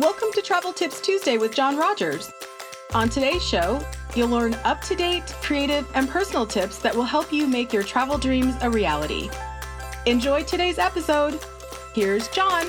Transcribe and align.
Welcome 0.00 0.28
to 0.32 0.40
Travel 0.40 0.72
Tips 0.72 0.98
Tuesday 0.98 1.36
with 1.36 1.54
John 1.54 1.76
Rogers. 1.76 2.32
On 2.94 3.10
today's 3.10 3.44
show, 3.44 3.84
you'll 4.16 4.30
learn 4.30 4.54
up 4.64 4.80
to 4.84 4.96
date, 4.96 5.26
creative, 5.42 5.86
and 5.94 6.08
personal 6.08 6.46
tips 6.46 6.78
that 6.78 6.96
will 6.96 7.04
help 7.04 7.30
you 7.30 7.46
make 7.46 7.70
your 7.70 7.82
travel 7.82 8.16
dreams 8.16 8.54
a 8.62 8.70
reality. 8.70 9.28
Enjoy 10.06 10.42
today's 10.42 10.78
episode. 10.78 11.38
Here's 11.92 12.28
John. 12.28 12.62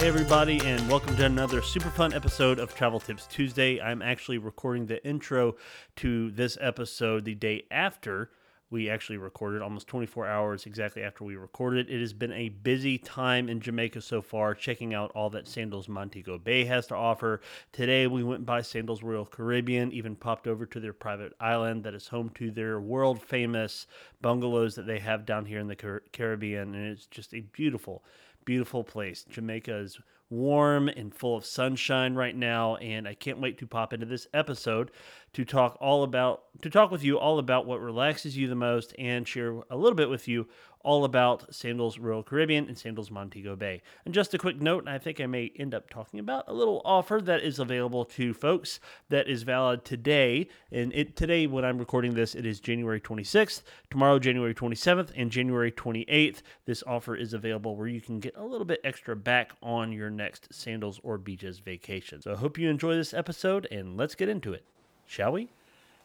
Hey, 0.00 0.08
everybody, 0.08 0.60
and 0.64 0.88
welcome 0.90 1.14
to 1.14 1.26
another 1.26 1.62
super 1.62 1.90
fun 1.90 2.12
episode 2.12 2.58
of 2.58 2.74
Travel 2.74 2.98
Tips 2.98 3.28
Tuesday. 3.28 3.80
I'm 3.80 4.02
actually 4.02 4.38
recording 4.38 4.86
the 4.86 5.06
intro 5.06 5.54
to 5.96 6.32
this 6.32 6.58
episode 6.60 7.24
the 7.24 7.36
day 7.36 7.62
after 7.70 8.32
we 8.70 8.90
actually 8.90 9.16
recorded, 9.16 9.62
almost 9.62 9.86
24 9.86 10.26
hours 10.26 10.66
exactly 10.66 11.02
after 11.02 11.24
we 11.24 11.36
recorded. 11.36 11.88
It 11.88 12.00
has 12.00 12.12
been 12.12 12.32
a 12.32 12.50
busy 12.50 12.98
time 12.98 13.48
in 13.48 13.60
Jamaica 13.60 14.02
so 14.02 14.20
far, 14.20 14.54
checking 14.54 14.92
out 14.92 15.10
all 15.14 15.30
that 15.30 15.48
Sandals 15.48 15.88
Montego 15.88 16.36
Bay 16.38 16.64
has 16.66 16.86
to 16.88 16.94
offer. 16.94 17.40
Today, 17.72 18.06
we 18.06 18.22
went 18.22 18.44
by 18.44 18.60
Sandals 18.60 19.02
Royal 19.02 19.24
Caribbean, 19.24 19.90
even 19.92 20.16
popped 20.16 20.46
over 20.46 20.66
to 20.66 20.80
their 20.80 20.92
private 20.92 21.32
island 21.40 21.84
that 21.84 21.94
is 21.94 22.08
home 22.08 22.28
to 22.30 22.50
their 22.50 22.78
world 22.80 23.22
famous 23.22 23.86
bungalows 24.20 24.74
that 24.74 24.86
they 24.86 24.98
have 24.98 25.24
down 25.24 25.46
here 25.46 25.60
in 25.60 25.68
the 25.68 25.76
Car- 25.76 26.02
Caribbean. 26.12 26.74
And 26.74 26.88
it's 26.88 27.06
just 27.06 27.32
a 27.32 27.40
beautiful, 27.40 28.04
beautiful 28.44 28.84
place. 28.84 29.24
Jamaica 29.24 29.76
is 29.76 29.98
warm 30.30 30.88
and 30.88 31.14
full 31.14 31.36
of 31.36 31.44
sunshine 31.46 32.14
right 32.14 32.36
now 32.36 32.76
and 32.76 33.08
I 33.08 33.14
can't 33.14 33.40
wait 33.40 33.58
to 33.58 33.66
pop 33.66 33.92
into 33.92 34.04
this 34.04 34.26
episode 34.34 34.90
to 35.32 35.44
talk 35.44 35.78
all 35.80 36.02
about 36.02 36.42
to 36.62 36.68
talk 36.70 36.90
with 36.90 37.02
you 37.02 37.18
all 37.18 37.38
about 37.38 37.66
what 37.66 37.80
relaxes 37.80 38.36
you 38.36 38.46
the 38.46 38.54
most 38.54 38.94
and 38.98 39.26
share 39.26 39.62
a 39.70 39.76
little 39.76 39.94
bit 39.94 40.10
with 40.10 40.28
you 40.28 40.46
all 40.82 41.04
about 41.04 41.54
Sandals 41.54 41.98
Royal 41.98 42.22
Caribbean 42.22 42.68
and 42.68 42.78
Sandals 42.78 43.10
Montego 43.10 43.56
Bay. 43.56 43.82
And 44.04 44.14
just 44.14 44.34
a 44.34 44.38
quick 44.38 44.60
note, 44.60 44.80
and 44.80 44.90
I 44.90 44.98
think 44.98 45.20
I 45.20 45.26
may 45.26 45.52
end 45.56 45.74
up 45.74 45.90
talking 45.90 46.20
about 46.20 46.44
a 46.46 46.52
little 46.52 46.82
offer 46.84 47.20
that 47.22 47.42
is 47.42 47.58
available 47.58 48.04
to 48.04 48.32
folks 48.32 48.80
that 49.08 49.28
is 49.28 49.42
valid 49.42 49.84
today. 49.84 50.48
And 50.70 50.92
it 50.94 51.16
today, 51.16 51.46
when 51.46 51.64
I'm 51.64 51.78
recording 51.78 52.14
this, 52.14 52.34
it 52.34 52.46
is 52.46 52.60
January 52.60 53.00
26th. 53.00 53.62
Tomorrow, 53.90 54.18
January 54.18 54.54
27th, 54.54 55.10
and 55.16 55.30
January 55.30 55.72
28th. 55.72 56.42
This 56.64 56.82
offer 56.86 57.16
is 57.16 57.34
available 57.34 57.76
where 57.76 57.88
you 57.88 58.00
can 58.00 58.20
get 58.20 58.36
a 58.36 58.44
little 58.44 58.66
bit 58.66 58.80
extra 58.84 59.16
back 59.16 59.52
on 59.62 59.92
your 59.92 60.10
next 60.10 60.52
Sandals 60.52 61.00
or 61.02 61.18
Beaches 61.18 61.58
vacation. 61.58 62.22
So 62.22 62.32
I 62.32 62.36
hope 62.36 62.58
you 62.58 62.70
enjoy 62.70 62.94
this 62.94 63.14
episode, 63.14 63.66
and 63.70 63.96
let's 63.96 64.14
get 64.14 64.28
into 64.28 64.52
it, 64.52 64.64
shall 65.06 65.32
we? 65.32 65.48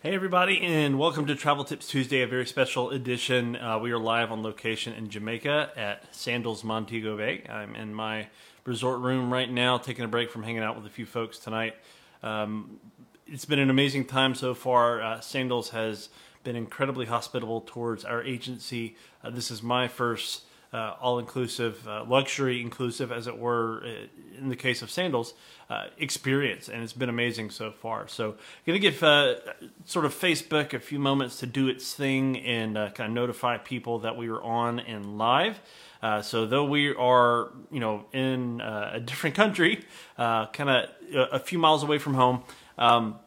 Hey, 0.03 0.15
everybody, 0.15 0.59
and 0.59 0.99
welcome 0.99 1.27
to 1.27 1.35
Travel 1.35 1.63
Tips 1.63 1.87
Tuesday, 1.87 2.23
a 2.23 2.27
very 2.27 2.45
special 2.45 2.89
edition. 2.89 3.55
Uh, 3.55 3.79
we 3.79 3.93
are 3.93 3.97
live 3.97 4.33
on 4.33 4.43
location 4.43 4.91
in 4.91 5.09
Jamaica 5.09 5.71
at 5.77 6.13
Sandals 6.13 6.61
Montego 6.61 7.15
Bay. 7.15 7.45
I'm 7.49 7.73
in 7.73 7.93
my 7.93 8.27
resort 8.65 8.99
room 8.99 9.31
right 9.31 9.49
now, 9.49 9.77
taking 9.77 10.03
a 10.03 10.09
break 10.09 10.29
from 10.29 10.43
hanging 10.43 10.61
out 10.61 10.75
with 10.75 10.85
a 10.85 10.89
few 10.89 11.05
folks 11.05 11.39
tonight. 11.39 11.75
Um, 12.21 12.81
it's 13.27 13.45
been 13.45 13.59
an 13.59 13.69
amazing 13.69 14.03
time 14.03 14.35
so 14.35 14.53
far. 14.53 15.01
Uh, 15.01 15.21
Sandals 15.21 15.69
has 15.69 16.09
been 16.43 16.57
incredibly 16.57 17.05
hospitable 17.05 17.61
towards 17.61 18.03
our 18.03 18.21
agency. 18.21 18.97
Uh, 19.23 19.29
this 19.29 19.49
is 19.49 19.63
my 19.63 19.87
first 19.87 20.43
uh, 20.73 20.95
all 20.99 21.19
inclusive, 21.19 21.87
uh, 21.87 22.03
luxury 22.03 22.59
inclusive, 22.59 23.11
as 23.11 23.27
it 23.27 23.37
were, 23.37 23.83
uh, 23.85 24.39
in 24.39 24.49
the 24.49 24.55
case 24.55 24.81
of 24.81 24.89
sandals, 24.89 25.35
uh, 25.69 25.85
experience. 25.99 26.67
And 26.67 26.81
it's 26.81 26.93
been 26.93 27.09
amazing 27.09 27.51
so 27.51 27.71
far. 27.71 28.07
So, 28.07 28.35
going 28.65 28.79
to 28.79 28.79
give 28.79 29.03
uh, 29.03 29.35
sort 29.85 30.05
of 30.05 30.13
Facebook 30.13 30.73
a 30.73 30.79
few 30.79 30.97
moments 30.97 31.39
to 31.39 31.45
do 31.45 31.67
its 31.67 31.93
thing 31.93 32.37
and 32.39 32.77
uh, 32.77 32.89
kind 32.89 33.09
of 33.09 33.13
notify 33.13 33.57
people 33.57 33.99
that 33.99 34.17
we 34.17 34.29
are 34.29 34.41
on 34.41 34.79
and 34.79 35.17
live. 35.17 35.61
so, 36.23 36.47
though 36.47 36.65
we 36.65 36.93
are, 36.95 37.51
you 37.71 37.79
know, 37.79 38.05
in 38.11 38.59
a 38.61 38.99
different 38.99 39.35
country, 39.35 39.85
kind 40.17 40.69
of 40.69 40.89
a 41.13 41.39
few 41.39 41.59
miles 41.59 41.83
away 41.83 41.99
from 41.99 42.15
home, 42.15 42.43
um, 42.77 43.19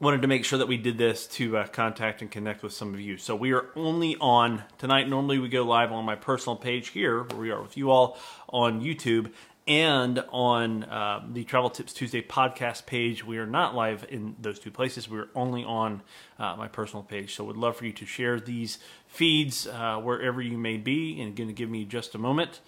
wanted 0.00 0.22
to 0.22 0.28
make 0.28 0.44
sure 0.44 0.58
that 0.58 0.68
we 0.68 0.76
did 0.76 0.96
this 0.96 1.26
to 1.26 1.56
uh, 1.56 1.66
contact 1.66 2.22
and 2.22 2.30
connect 2.30 2.62
with 2.62 2.72
some 2.72 2.94
of 2.94 3.00
you. 3.00 3.16
So 3.16 3.34
we 3.34 3.52
are 3.52 3.66
only 3.74 4.16
on 4.20 4.62
tonight. 4.78 5.08
Normally 5.08 5.38
we 5.38 5.48
go 5.48 5.64
live 5.64 5.90
on 5.90 6.04
my 6.04 6.14
personal 6.14 6.56
page 6.56 6.88
here, 6.88 7.24
where 7.24 7.40
we 7.40 7.50
are 7.50 7.60
with 7.60 7.76
you 7.76 7.90
all 7.90 8.16
on 8.48 8.80
YouTube, 8.80 9.32
and 9.66 10.24
on 10.30 10.84
uh, 10.84 11.26
the 11.30 11.42
Travel 11.44 11.68
Tips 11.68 11.92
Tuesday 11.92 12.22
podcast 12.22 12.86
page. 12.86 13.24
We 13.24 13.38
are 13.38 13.46
not 13.46 13.74
live 13.74 14.06
in 14.08 14.36
those 14.40 14.60
two 14.60 14.70
places. 14.70 15.10
We're 15.10 15.28
only 15.34 15.64
on 15.64 16.02
uh, 16.38 16.54
my 16.56 16.68
personal 16.68 17.02
page. 17.02 17.34
So 17.34 17.44
would 17.44 17.56
love 17.56 17.76
for 17.76 17.84
you 17.84 17.92
to 17.94 18.06
share 18.06 18.38
these 18.38 18.78
feeds 19.08 19.66
uh, 19.66 19.96
wherever 19.96 20.40
you 20.40 20.58
may 20.58 20.76
be, 20.76 21.20
and 21.20 21.34
going 21.34 21.48
to 21.48 21.54
give 21.54 21.68
me 21.68 21.84
just 21.84 22.14
a 22.14 22.18
moment, 22.18 22.60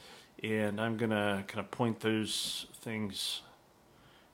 and 0.42 0.80
I'm 0.80 0.96
going 0.96 1.10
to 1.10 1.44
kind 1.46 1.60
of 1.60 1.70
point 1.70 2.00
those 2.00 2.66
things 2.80 3.42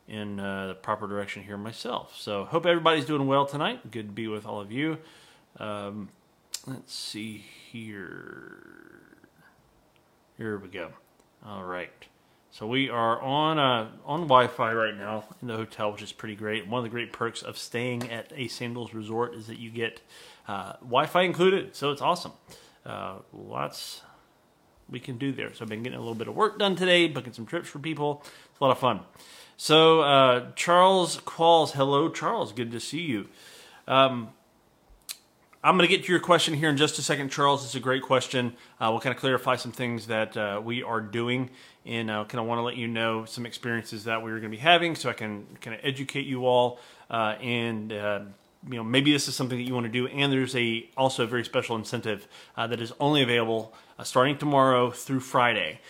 in 0.08 0.38
uh, 0.38 0.68
the 0.68 0.74
proper 0.74 1.06
direction 1.06 1.42
here 1.42 1.56
myself. 1.56 2.16
So 2.16 2.44
hope 2.44 2.66
everybody's 2.66 3.04
doing 3.04 3.26
well 3.26 3.46
tonight. 3.46 3.90
Good 3.90 4.08
to 4.08 4.12
be 4.12 4.28
with 4.28 4.46
all 4.46 4.60
of 4.60 4.70
you. 4.70 4.98
Um, 5.58 6.08
let's 6.66 6.94
see 6.94 7.44
here. 7.70 8.58
Here 10.36 10.58
we 10.58 10.68
go. 10.68 10.90
All 11.44 11.64
right. 11.64 11.90
So 12.50 12.66
we 12.66 12.88
are 12.88 13.20
on 13.20 13.58
uh, 13.58 13.90
on 14.06 14.22
Wi-Fi 14.22 14.72
right 14.72 14.96
now 14.96 15.24
in 15.42 15.48
the 15.48 15.56
hotel, 15.56 15.92
which 15.92 16.02
is 16.02 16.12
pretty 16.12 16.36
great. 16.36 16.66
One 16.66 16.78
of 16.78 16.84
the 16.84 16.90
great 16.90 17.12
perks 17.12 17.42
of 17.42 17.58
staying 17.58 18.10
at 18.10 18.32
a 18.34 18.48
Sandals 18.48 18.94
Resort 18.94 19.34
is 19.34 19.46
that 19.48 19.58
you 19.58 19.70
get 19.70 20.00
uh, 20.48 20.72
Wi-Fi 20.80 21.22
included, 21.22 21.76
so 21.76 21.90
it's 21.90 22.00
awesome. 22.00 22.32
Uh, 22.84 23.16
lots 23.32 24.02
we 24.90 25.00
can 25.00 25.18
do 25.18 25.32
there. 25.32 25.52
So 25.54 25.64
I've 25.64 25.68
been 25.68 25.82
getting 25.82 25.98
a 25.98 26.00
little 26.00 26.14
bit 26.14 26.28
of 26.28 26.34
work 26.34 26.58
done 26.58 26.76
today, 26.76 27.08
booking 27.08 27.32
some 27.32 27.46
trips 27.46 27.68
for 27.68 27.78
people. 27.78 28.22
It's 28.50 28.60
a 28.60 28.64
lot 28.64 28.70
of 28.70 28.78
fun. 28.78 29.00
So, 29.56 30.02
uh, 30.02 30.52
Charles 30.54 31.18
Qualls, 31.22 31.72
hello, 31.72 32.10
Charles. 32.10 32.52
Good 32.52 32.70
to 32.72 32.80
see 32.80 33.00
you. 33.00 33.28
Um, 33.88 34.28
I'm 35.64 35.76
going 35.76 35.88
to 35.88 35.96
get 35.96 36.04
to 36.04 36.12
your 36.12 36.20
question 36.20 36.54
here 36.54 36.68
in 36.68 36.76
just 36.76 36.98
a 36.98 37.02
second, 37.02 37.30
Charles. 37.30 37.64
It's 37.64 37.74
a 37.74 37.80
great 37.80 38.02
question. 38.02 38.54
Uh, 38.78 38.88
we'll 38.90 39.00
kind 39.00 39.14
of 39.14 39.20
clarify 39.20 39.56
some 39.56 39.72
things 39.72 40.06
that 40.06 40.36
uh, 40.36 40.60
we 40.62 40.82
are 40.82 41.00
doing, 41.00 41.50
and 41.84 42.10
I 42.10 42.20
uh, 42.20 42.24
kind 42.24 42.40
of 42.40 42.46
want 42.46 42.58
to 42.58 42.62
let 42.62 42.76
you 42.76 42.86
know 42.86 43.24
some 43.24 43.46
experiences 43.46 44.04
that 44.04 44.22
we're 44.22 44.38
going 44.38 44.42
to 44.42 44.48
be 44.48 44.58
having, 44.58 44.94
so 44.94 45.08
I 45.08 45.14
can 45.14 45.46
kind 45.60 45.74
of 45.74 45.80
educate 45.82 46.26
you 46.26 46.46
all. 46.46 46.78
Uh, 47.10 47.34
and 47.40 47.92
uh, 47.92 48.20
you 48.68 48.76
know, 48.76 48.84
maybe 48.84 49.12
this 49.12 49.28
is 49.28 49.34
something 49.34 49.58
that 49.58 49.64
you 49.64 49.74
want 49.74 49.86
to 49.86 49.92
do. 49.92 50.06
And 50.08 50.32
there's 50.32 50.56
a 50.56 50.88
also 50.96 51.24
a 51.24 51.26
very 51.26 51.44
special 51.44 51.76
incentive 51.76 52.26
uh, 52.56 52.66
that 52.66 52.80
is 52.80 52.92
only 53.00 53.22
available 53.22 53.74
starting 54.02 54.36
tomorrow 54.36 54.90
through 54.90 55.20
Friday 55.20 55.80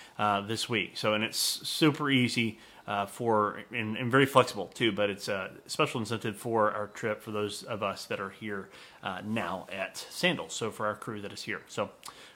this 0.46 0.68
week. 0.68 0.96
So, 0.96 1.14
and 1.14 1.24
it's 1.24 1.38
super 1.38 2.10
easy 2.10 2.58
uh, 2.86 3.06
for 3.06 3.62
and, 3.72 3.96
and, 3.96 4.10
very 4.10 4.26
flexible 4.26 4.66
too. 4.72 4.92
But 4.92 5.10
it's 5.10 5.28
a 5.28 5.50
special 5.66 6.00
incentive 6.00 6.36
for 6.36 6.70
our 6.70 6.86
trip 6.88 7.20
for 7.22 7.32
those 7.32 7.62
of 7.64 7.82
us 7.82 8.06
that 8.06 8.20
are 8.20 8.30
here 8.30 8.68
uh, 9.02 9.22
now 9.24 9.66
at 9.72 9.96
Sandals. 9.96 10.54
So 10.54 10.70
for 10.70 10.86
our 10.86 10.94
crew 10.94 11.20
that 11.22 11.32
is 11.32 11.42
here. 11.42 11.62
So 11.68 11.90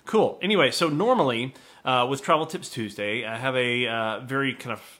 cool. 0.06 0.38
Anyway, 0.42 0.70
so 0.70 0.88
normally 0.88 1.54
uh, 1.84 2.06
with 2.08 2.22
Travel 2.22 2.46
Tips 2.46 2.68
Tuesday, 2.68 3.24
I 3.24 3.36
have 3.36 3.56
a 3.56 3.86
uh, 3.86 4.20
very 4.20 4.54
kind 4.54 4.72
of 4.72 4.99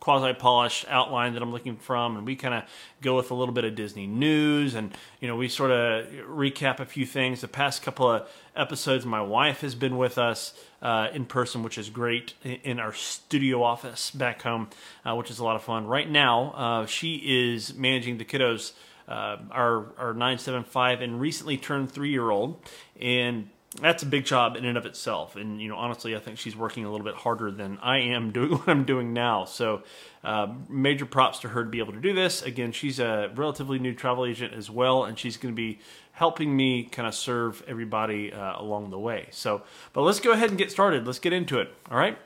quasi 0.00 0.32
polished 0.32 0.86
outline 0.88 1.34
that 1.34 1.42
I'm 1.42 1.52
looking 1.52 1.76
from, 1.76 2.16
and 2.16 2.26
we 2.26 2.34
kind 2.34 2.54
of 2.54 2.64
go 3.02 3.16
with 3.16 3.30
a 3.30 3.34
little 3.34 3.54
bit 3.54 3.64
of 3.64 3.74
Disney 3.74 4.06
news, 4.06 4.74
and 4.74 4.96
you 5.20 5.28
know 5.28 5.36
we 5.36 5.48
sort 5.48 5.70
of 5.70 6.06
recap 6.28 6.80
a 6.80 6.86
few 6.86 7.06
things. 7.06 7.42
The 7.42 7.48
past 7.48 7.82
couple 7.82 8.10
of 8.10 8.28
episodes, 8.56 9.04
my 9.04 9.20
wife 9.20 9.60
has 9.60 9.74
been 9.74 9.98
with 9.98 10.18
us 10.18 10.54
uh, 10.82 11.08
in 11.12 11.26
person, 11.26 11.62
which 11.62 11.78
is 11.78 11.90
great 11.90 12.34
in 12.42 12.80
our 12.80 12.94
studio 12.94 13.62
office 13.62 14.10
back 14.10 14.42
home, 14.42 14.70
uh, 15.04 15.14
which 15.14 15.30
is 15.30 15.38
a 15.38 15.44
lot 15.44 15.56
of 15.56 15.62
fun. 15.62 15.86
Right 15.86 16.10
now, 16.10 16.52
uh, 16.56 16.86
she 16.86 17.16
is 17.24 17.74
managing 17.74 18.18
the 18.18 18.24
kiddos. 18.24 18.72
Uh, 19.06 19.38
our 19.50 19.86
our 19.98 20.14
nine 20.14 20.38
seven 20.38 20.62
five 20.62 21.00
and 21.00 21.20
recently 21.20 21.56
turned 21.56 21.90
three 21.90 22.10
year 22.10 22.30
old, 22.30 22.60
and 23.00 23.48
that's 23.78 24.02
a 24.02 24.06
big 24.06 24.24
job 24.24 24.56
in 24.56 24.64
and 24.64 24.76
of 24.76 24.84
itself. 24.84 25.36
And 25.36 25.60
you 25.60 25.68
know, 25.68 25.76
honestly, 25.76 26.16
I 26.16 26.18
think 26.18 26.38
she's 26.38 26.56
working 26.56 26.84
a 26.84 26.90
little 26.90 27.04
bit 27.04 27.14
harder 27.14 27.50
than 27.50 27.78
I 27.78 27.98
am 27.98 28.30
doing 28.32 28.52
what 28.52 28.68
I'm 28.68 28.84
doing 28.84 29.12
now. 29.12 29.44
So, 29.44 29.82
uh, 30.24 30.48
major 30.68 31.06
props 31.06 31.40
to 31.40 31.48
her 31.48 31.64
to 31.64 31.70
be 31.70 31.78
able 31.78 31.92
to 31.92 32.00
do 32.00 32.12
this. 32.12 32.42
Again, 32.42 32.72
she's 32.72 32.98
a 32.98 33.30
relatively 33.34 33.78
new 33.78 33.94
travel 33.94 34.26
agent 34.26 34.54
as 34.54 34.68
well, 34.68 35.04
and 35.04 35.18
she's 35.18 35.36
going 35.36 35.54
to 35.54 35.56
be 35.56 35.78
helping 36.12 36.54
me 36.54 36.84
kind 36.84 37.08
of 37.08 37.14
serve 37.14 37.62
everybody 37.66 38.32
uh, 38.32 38.60
along 38.60 38.90
the 38.90 38.98
way. 38.98 39.28
So, 39.30 39.62
but 39.92 40.02
let's 40.02 40.20
go 40.20 40.32
ahead 40.32 40.50
and 40.50 40.58
get 40.58 40.70
started. 40.70 41.06
Let's 41.06 41.20
get 41.20 41.32
into 41.32 41.60
it. 41.60 41.72
All 41.90 41.96
right. 41.96 42.18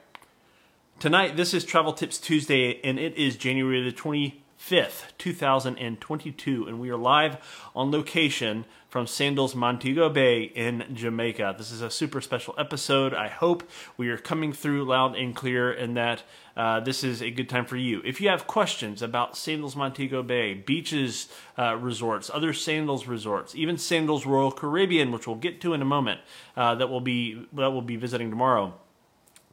Tonight, 0.98 1.36
this 1.36 1.52
is 1.52 1.64
Travel 1.64 1.92
Tips 1.92 2.18
Tuesday, 2.18 2.80
and 2.82 2.98
it 2.98 3.16
is 3.16 3.36
January 3.36 3.82
the 3.82 3.92
25th, 4.64 5.04
2022, 5.18 6.66
and 6.66 6.80
we 6.80 6.88
are 6.88 6.96
live 6.96 7.36
on 7.76 7.90
location 7.90 8.64
from 8.88 9.06
Sandals 9.06 9.54
Montego 9.54 10.08
Bay 10.08 10.44
in 10.44 10.86
Jamaica. 10.94 11.54
This 11.58 11.70
is 11.70 11.82
a 11.82 11.90
super 11.90 12.22
special 12.22 12.54
episode. 12.56 13.12
I 13.12 13.28
hope 13.28 13.68
we 13.98 14.08
are 14.08 14.16
coming 14.16 14.54
through 14.54 14.86
loud 14.86 15.16
and 15.16 15.36
clear 15.36 15.70
and 15.70 15.94
that 15.98 16.22
uh, 16.56 16.80
this 16.80 17.04
is 17.04 17.20
a 17.20 17.30
good 17.30 17.48
time 17.50 17.66
for 17.66 17.76
you. 17.76 18.00
If 18.06 18.22
you 18.22 18.30
have 18.30 18.46
questions 18.46 19.02
about 19.02 19.36
Sandals 19.36 19.76
Montego 19.76 20.22
Bay, 20.22 20.54
beaches 20.54 21.28
uh, 21.58 21.76
resorts, 21.76 22.30
other 22.32 22.54
Sandals 22.54 23.06
resorts, 23.06 23.54
even 23.54 23.76
Sandals 23.76 24.24
Royal 24.24 24.50
Caribbean, 24.50 25.12
which 25.12 25.26
we'll 25.26 25.36
get 25.36 25.60
to 25.60 25.74
in 25.74 25.82
a 25.82 25.86
moment, 25.86 26.20
uh, 26.56 26.74
that 26.76 26.88
will 26.88 27.02
be 27.02 27.46
that 27.52 27.70
we'll 27.70 27.82
be 27.82 27.96
visiting 27.96 28.30
tomorrow 28.30 28.72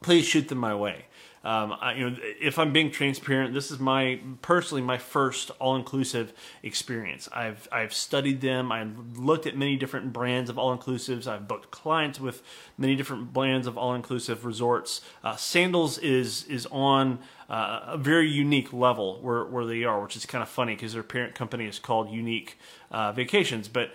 please 0.02 0.26
shoot 0.26 0.48
them 0.48 0.58
my 0.58 0.74
way. 0.74 1.06
Um, 1.44 1.74
I, 1.80 1.94
you 1.94 2.10
know, 2.10 2.16
if 2.40 2.58
I'm 2.58 2.72
being 2.72 2.90
transparent, 2.90 3.52
this 3.52 3.70
is 3.70 3.80
my 3.80 4.20
personally 4.42 4.82
my 4.82 4.98
first 4.98 5.50
all-inclusive 5.58 6.32
experience. 6.62 7.28
I've 7.32 7.68
I've 7.72 7.92
studied 7.92 8.40
them. 8.40 8.70
I've 8.70 9.18
looked 9.18 9.46
at 9.46 9.56
many 9.56 9.76
different 9.76 10.12
brands 10.12 10.48
of 10.48 10.58
all-inclusives. 10.58 11.26
I've 11.26 11.48
booked 11.48 11.70
clients 11.70 12.20
with 12.20 12.42
many 12.78 12.94
different 12.94 13.32
brands 13.32 13.66
of 13.66 13.76
all-inclusive 13.76 14.44
resorts. 14.44 15.00
Uh, 15.24 15.34
Sandals 15.34 15.98
is 15.98 16.44
is 16.44 16.66
on 16.70 17.18
uh, 17.50 17.80
a 17.86 17.98
very 17.98 18.30
unique 18.30 18.72
level 18.72 19.20
where 19.20 19.44
where 19.44 19.66
they 19.66 19.82
are, 19.82 20.00
which 20.00 20.16
is 20.16 20.24
kind 20.26 20.42
of 20.42 20.48
funny 20.48 20.74
because 20.74 20.92
their 20.92 21.02
parent 21.02 21.34
company 21.34 21.66
is 21.66 21.80
called 21.80 22.08
Unique 22.08 22.56
uh, 22.92 23.10
Vacations, 23.10 23.66
but 23.66 23.92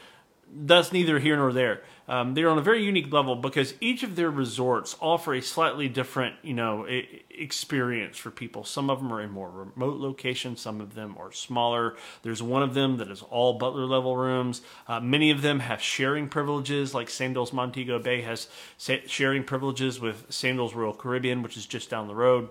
that's 0.53 0.91
neither 0.91 1.19
here 1.19 1.35
nor 1.35 1.51
there. 1.53 1.81
Um, 2.07 2.33
they're 2.33 2.49
on 2.49 2.57
a 2.57 2.61
very 2.61 2.83
unique 2.83 3.11
level 3.11 3.35
because 3.35 3.73
each 3.81 4.01
of 4.01 4.15
their 4.15 4.31
resorts 4.31 4.95
offer 5.01 5.33
a 5.33 5.41
slightly 5.41 5.89
different, 5.89 6.35
you 6.41 6.53
know, 6.53 6.87
experience 7.29 8.17
for 8.17 8.31
people. 8.31 8.63
Some 8.63 8.89
of 8.89 8.99
them 8.99 9.11
are 9.11 9.21
in 9.21 9.29
more 9.29 9.49
remote 9.49 9.99
locations. 9.99 10.61
Some 10.61 10.79
of 10.79 10.95
them 10.95 11.15
are 11.19 11.31
smaller. 11.33 11.97
There's 12.23 12.41
one 12.41 12.63
of 12.63 12.73
them 12.73 12.97
that 12.97 13.11
is 13.11 13.21
all 13.23 13.57
butler 13.57 13.85
level 13.85 14.15
rooms. 14.15 14.61
Uh, 14.87 15.01
many 15.01 15.31
of 15.31 15.41
them 15.41 15.59
have 15.59 15.81
sharing 15.81 16.29
privileges, 16.29 16.93
like 16.93 17.09
Sandals 17.09 17.51
Montego 17.51 17.99
Bay 17.99 18.21
has 18.21 18.47
sharing 18.77 19.43
privileges 19.43 19.99
with 19.99 20.25
Sandals 20.29 20.73
Royal 20.73 20.93
Caribbean, 20.93 21.43
which 21.43 21.57
is 21.57 21.65
just 21.65 21.89
down 21.89 22.07
the 22.07 22.15
road. 22.15 22.49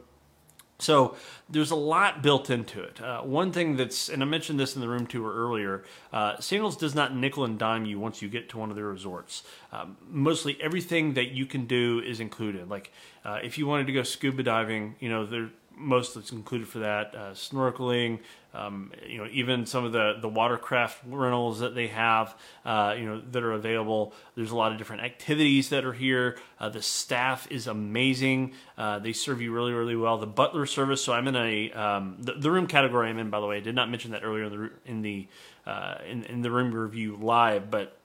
So 0.79 1.17
there's 1.49 1.71
a 1.71 1.77
lot 1.77 2.23
built 2.23 2.51
into 2.51 2.83
it. 2.83 3.01
Uh, 3.01 3.23
one 3.23 3.51
thing 3.51 3.77
that's, 3.77 4.09
and 4.09 4.23
I 4.23 4.27
mentioned 4.27 4.61
this 4.61 4.75
in 4.75 4.83
the 4.83 4.89
room 4.89 5.07
tour 5.07 5.33
earlier, 5.33 5.85
uh, 6.13 6.39
Sandals 6.39 6.77
does 6.77 6.95
not 6.95 7.17
nickel 7.17 7.45
and 7.45 7.59
dime 7.59 7.87
you 7.87 7.99
once 7.99 8.21
you 8.21 8.29
get 8.29 8.51
to 8.51 8.59
one 8.59 8.69
of 8.69 8.77
their 8.77 8.87
resorts. 8.87 9.43
Um, 9.73 9.97
mostly 10.09 10.59
everything 10.61 11.15
that 11.15 11.31
you 11.31 11.47
can 11.47 11.67
do 11.67 12.01
is 12.01 12.21
included. 12.21 12.69
Like 12.69 12.93
uh, 13.25 13.39
if 13.43 13.57
you 13.57 13.67
wanted 13.67 13.87
to 13.87 13.93
go 13.93 14.03
scuba 14.03 14.43
diving, 14.43 14.97
you 15.01 15.09
know, 15.09 15.25
there 15.25 15.51
most 15.77 16.15
that's 16.15 16.33
included 16.33 16.69
for 16.69 16.81
that 16.81 17.15
uh, 17.15 17.31
snorkeling 17.33 18.19
um, 18.55 18.91
you 19.07 19.19
know 19.19 19.29
even 19.31 19.67
some 19.67 19.85
of 19.85 19.93
the 19.93 20.15
the 20.21 20.29
watercraft 20.29 21.03
rentals 21.07 21.61
that 21.61 21.75
they 21.75 21.89
have 21.89 22.35
uh, 22.65 22.95
you 22.99 23.05
know 23.05 23.23
that 23.33 23.43
are 23.43 23.53
available. 23.53 24.15
There's 24.35 24.51
a 24.51 24.57
lot 24.57 24.73
of 24.73 24.79
different 24.79 25.03
activities 25.03 25.69
that 25.69 25.85
are 25.85 25.93
here. 25.93 26.39
Uh, 26.59 26.71
the 26.71 26.83
staff 26.83 27.47
is 27.51 27.67
amazing. 27.67 28.55
Uh, 28.79 28.99
they 28.99 29.13
serve 29.13 29.41
you 29.41 29.53
really 29.53 29.73
really 29.73 29.97
well. 29.97 30.19
The 30.19 30.27
butler 30.27 30.67
service 30.67 31.03
so 31.07 31.13
i'm 31.13 31.29
in 31.29 31.37
a 31.37 31.73
um, 31.73 32.17
the, 32.19 32.33
the, 32.33 32.51
room 32.51 32.67
category 32.67 33.09
i'm 33.09 33.19
in 33.19 33.31
by 33.31 33.41
the 33.41 33.47
way 33.47 33.57
i 33.57 33.61
did 33.61 33.75
not 33.75 33.89
mention 33.89 34.11
that 34.11 34.23
earlier 34.25 34.45
in 34.45 34.51
the 34.51 34.71
in 34.85 35.03
the 35.03 35.29
uh, 35.67 35.95
in, 36.07 36.25
in 36.25 36.43
the 36.43 36.51
room 36.51 36.73
review 36.73 37.17
live 37.21 37.71
but 37.71 37.97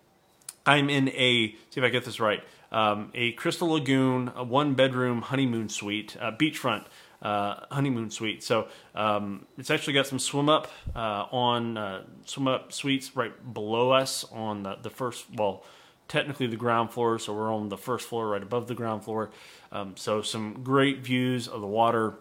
i'm 0.66 0.90
in 0.90 1.10
a 1.10 1.50
see 1.70 1.80
if 1.80 1.84
i 1.84 1.90
get 1.90 2.06
this 2.06 2.20
right 2.20 2.44
um, 2.72 3.12
a 3.14 3.34
crystal 3.34 3.70
lagoon 3.70 4.32
a 4.36 4.44
one 4.44 4.76
bedroom 4.76 5.22
honeymoon 5.22 5.68
suite 5.68 6.16
uh, 6.20 6.32
beachfront 6.32 6.86
uh, 7.22 7.66
honeymoon 7.70 8.10
suite. 8.10 8.44
So 8.44 8.68
um, 8.96 9.46
it's 9.58 9.70
actually 9.70 9.94
got 9.94 10.08
some 10.08 10.20
swim 10.20 10.50
up 10.50 10.72
uh, 10.96 11.26
on 11.32 11.78
uh, 11.78 12.04
swim 12.26 12.48
up 12.48 12.74
suites 12.74 13.16
right 13.16 13.54
below 13.54 13.92
us 13.92 14.26
on 14.32 14.64
the, 14.64 14.78
the, 14.82 14.90
first 14.90 15.26
well 15.36 15.64
technically 16.08 16.48
the 16.48 16.58
ground 16.58 16.92
floor. 16.92 17.20
So 17.20 17.34
we're 17.34 17.54
on 17.54 17.70
the 17.70 17.78
first 17.78 18.08
floor 18.08 18.30
right 18.30 18.44
above 18.44 18.68
the 18.68 18.76
ground 18.76 19.04
floor. 19.04 19.30
Um, 19.72 19.96
so 19.96 20.22
some 20.22 20.64
great 20.64 21.00
views 21.00 21.48
of 21.48 21.62
the 21.62 21.68
water 21.68 22.16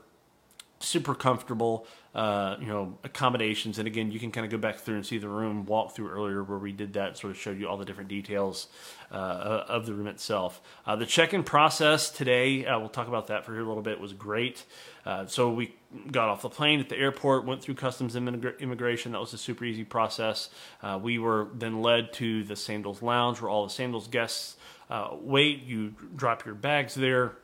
super 0.80 1.14
comfortable 1.14 1.86
uh, 2.14 2.56
you 2.58 2.66
know 2.66 2.98
accommodations. 3.04 3.78
And 3.78 3.86
again 3.86 4.10
you 4.10 4.18
can 4.18 4.32
kind 4.32 4.44
of 4.44 4.50
go 4.50 4.58
back 4.58 4.78
through 4.78 4.96
and 4.96 5.06
see 5.06 5.18
the 5.18 5.28
room 5.28 5.66
walk 5.66 5.94
through 5.94 6.10
earlier 6.10 6.42
where 6.42 6.58
we 6.58 6.72
did 6.72 6.94
that 6.94 7.18
sort 7.18 7.30
of 7.30 7.36
showed 7.36 7.58
you 7.60 7.68
all 7.68 7.76
the 7.76 7.84
different 7.84 8.08
details 8.08 8.66
uh, 9.12 9.64
of 9.68 9.86
the 9.86 9.94
room 9.94 10.06
itself. 10.06 10.60
Uh, 10.86 10.96
the 10.96 11.06
check-in 11.06 11.44
process 11.44 12.10
today 12.10 12.64
uh, 12.66 12.78
we'll 12.78 12.88
talk 12.88 13.08
about 13.08 13.28
that 13.28 13.44
for 13.44 13.54
a 13.54 13.64
little 13.64 13.82
bit 13.82 14.00
was 14.00 14.12
great. 14.12 14.64
Uh, 15.04 15.26
so 15.26 15.50
we 15.50 15.74
got 16.10 16.28
off 16.28 16.42
the 16.42 16.48
plane 16.48 16.80
at 16.80 16.88
the 16.88 16.96
airport 16.96 17.44
went 17.44 17.62
through 17.62 17.74
customs 17.74 18.16
immigration. 18.16 19.12
That 19.12 19.20
was 19.20 19.34
a 19.34 19.38
super 19.38 19.64
easy 19.64 19.84
process. 19.84 20.48
Uh, 20.82 20.98
we 21.00 21.18
were 21.18 21.48
then 21.54 21.82
led 21.82 22.12
to 22.14 22.42
the 22.42 22.56
sandals 22.56 23.02
lounge 23.02 23.40
where 23.40 23.50
all 23.50 23.64
the 23.64 23.70
sandals 23.70 24.08
guests 24.08 24.56
wait. 25.20 25.62
You 25.62 25.94
drop 26.16 26.44
your 26.44 26.54
bags 26.54 26.94
there 26.94 27.36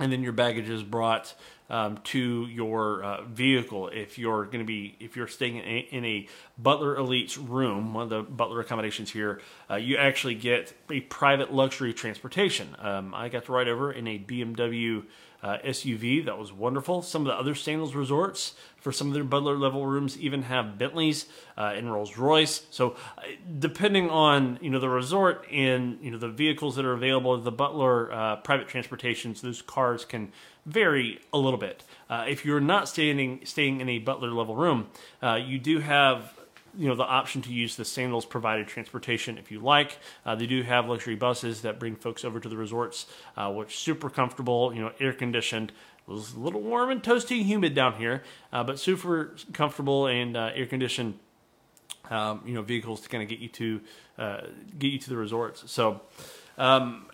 and 0.00 0.10
then 0.10 0.22
your 0.22 0.32
baggage 0.32 0.68
is 0.68 0.82
brought 0.82 1.34
um, 1.70 1.98
to 2.04 2.46
your 2.46 3.02
uh, 3.02 3.22
vehicle 3.22 3.88
if 3.88 4.18
you're 4.18 4.44
going 4.44 4.58
to 4.58 4.64
be 4.64 4.96
if 5.00 5.16
you're 5.16 5.28
staying 5.28 5.56
in 5.56 5.64
a, 5.64 5.78
in 5.90 6.04
a, 6.04 6.28
Butler 6.56 6.96
Elite's 6.96 7.36
room, 7.36 7.94
one 7.94 8.04
of 8.04 8.10
the 8.10 8.22
Butler 8.22 8.60
accommodations 8.60 9.10
here, 9.10 9.40
uh, 9.68 9.74
you 9.74 9.96
actually 9.96 10.36
get 10.36 10.72
a 10.88 11.00
private 11.00 11.52
luxury 11.52 11.92
transportation. 11.92 12.76
Um, 12.78 13.12
I 13.12 13.28
got 13.28 13.46
to 13.46 13.52
ride 13.52 13.66
over 13.66 13.90
in 13.90 14.06
a 14.06 14.18
BMW 14.18 15.04
uh, 15.42 15.58
SUV 15.64 16.24
that 16.24 16.38
was 16.38 16.52
wonderful. 16.52 17.02
Some 17.02 17.22
of 17.22 17.26
the 17.26 17.34
other 17.34 17.54
Sandals 17.54 17.94
resorts 17.94 18.54
for 18.84 18.92
some 18.92 19.08
of 19.08 19.14
their 19.14 19.24
Butler 19.24 19.56
level 19.56 19.86
rooms 19.86 20.18
even 20.18 20.42
have 20.42 20.76
Bentleys 20.76 21.24
uh, 21.56 21.72
and 21.74 21.90
Rolls 21.90 22.18
Royce. 22.18 22.66
So 22.70 22.96
uh, 23.16 23.22
depending 23.58 24.10
on 24.10 24.58
you 24.60 24.68
know 24.68 24.78
the 24.78 24.90
resort 24.90 25.46
and 25.50 25.98
you 26.02 26.10
know 26.10 26.18
the 26.18 26.28
vehicles 26.28 26.76
that 26.76 26.84
are 26.84 26.92
available, 26.92 27.36
the 27.38 27.50
Butler 27.50 28.12
uh, 28.12 28.36
private 28.36 28.68
transportations, 28.68 29.40
those 29.40 29.62
cars 29.62 30.04
can 30.04 30.32
vary 30.66 31.18
a 31.32 31.38
little 31.38 31.58
bit. 31.58 31.82
Uh, 32.10 32.26
if 32.28 32.44
you're 32.44 32.60
not 32.60 32.86
staying 32.86 33.40
staying 33.46 33.80
in 33.80 33.88
a 33.88 34.00
butler 34.00 34.30
level 34.30 34.54
room, 34.54 34.88
uh, 35.22 35.36
you 35.36 35.58
do 35.58 35.80
have 35.80 36.34
you 36.76 36.88
know 36.88 36.94
the 36.94 37.04
option 37.04 37.40
to 37.42 37.52
use 37.52 37.76
the 37.76 37.84
sandals 37.84 38.26
provided 38.26 38.66
transportation 38.66 39.38
if 39.38 39.50
you 39.50 39.60
like 39.60 39.98
uh, 40.26 40.34
they 40.34 40.46
do 40.46 40.62
have 40.62 40.88
luxury 40.88 41.14
buses 41.14 41.62
that 41.62 41.78
bring 41.78 41.94
folks 41.94 42.24
over 42.24 42.40
to 42.40 42.48
the 42.48 42.56
resorts 42.56 43.06
uh, 43.36 43.50
which 43.50 43.78
super 43.78 44.10
comfortable 44.10 44.74
you 44.74 44.80
know 44.80 44.90
air 45.00 45.12
conditioned 45.12 45.72
it 46.06 46.10
was 46.10 46.34
a 46.34 46.38
little 46.38 46.60
warm 46.60 46.90
and 46.90 47.02
toasty 47.02 47.42
humid 47.44 47.74
down 47.74 47.94
here 47.94 48.22
uh, 48.52 48.62
but 48.64 48.78
super 48.78 49.34
comfortable 49.52 50.06
and 50.06 50.36
uh, 50.36 50.50
air 50.54 50.66
conditioned 50.66 51.18
um, 52.10 52.42
you 52.44 52.54
know 52.54 52.62
vehicles 52.62 53.00
to 53.00 53.08
kind 53.08 53.22
of 53.22 53.28
get 53.28 53.38
you 53.38 53.48
to 53.48 53.80
uh, 54.18 54.40
get 54.78 54.92
you 54.92 54.98
to 54.98 55.10
the 55.10 55.16
resorts 55.16 55.70
so 55.70 56.00
um, 56.56 57.06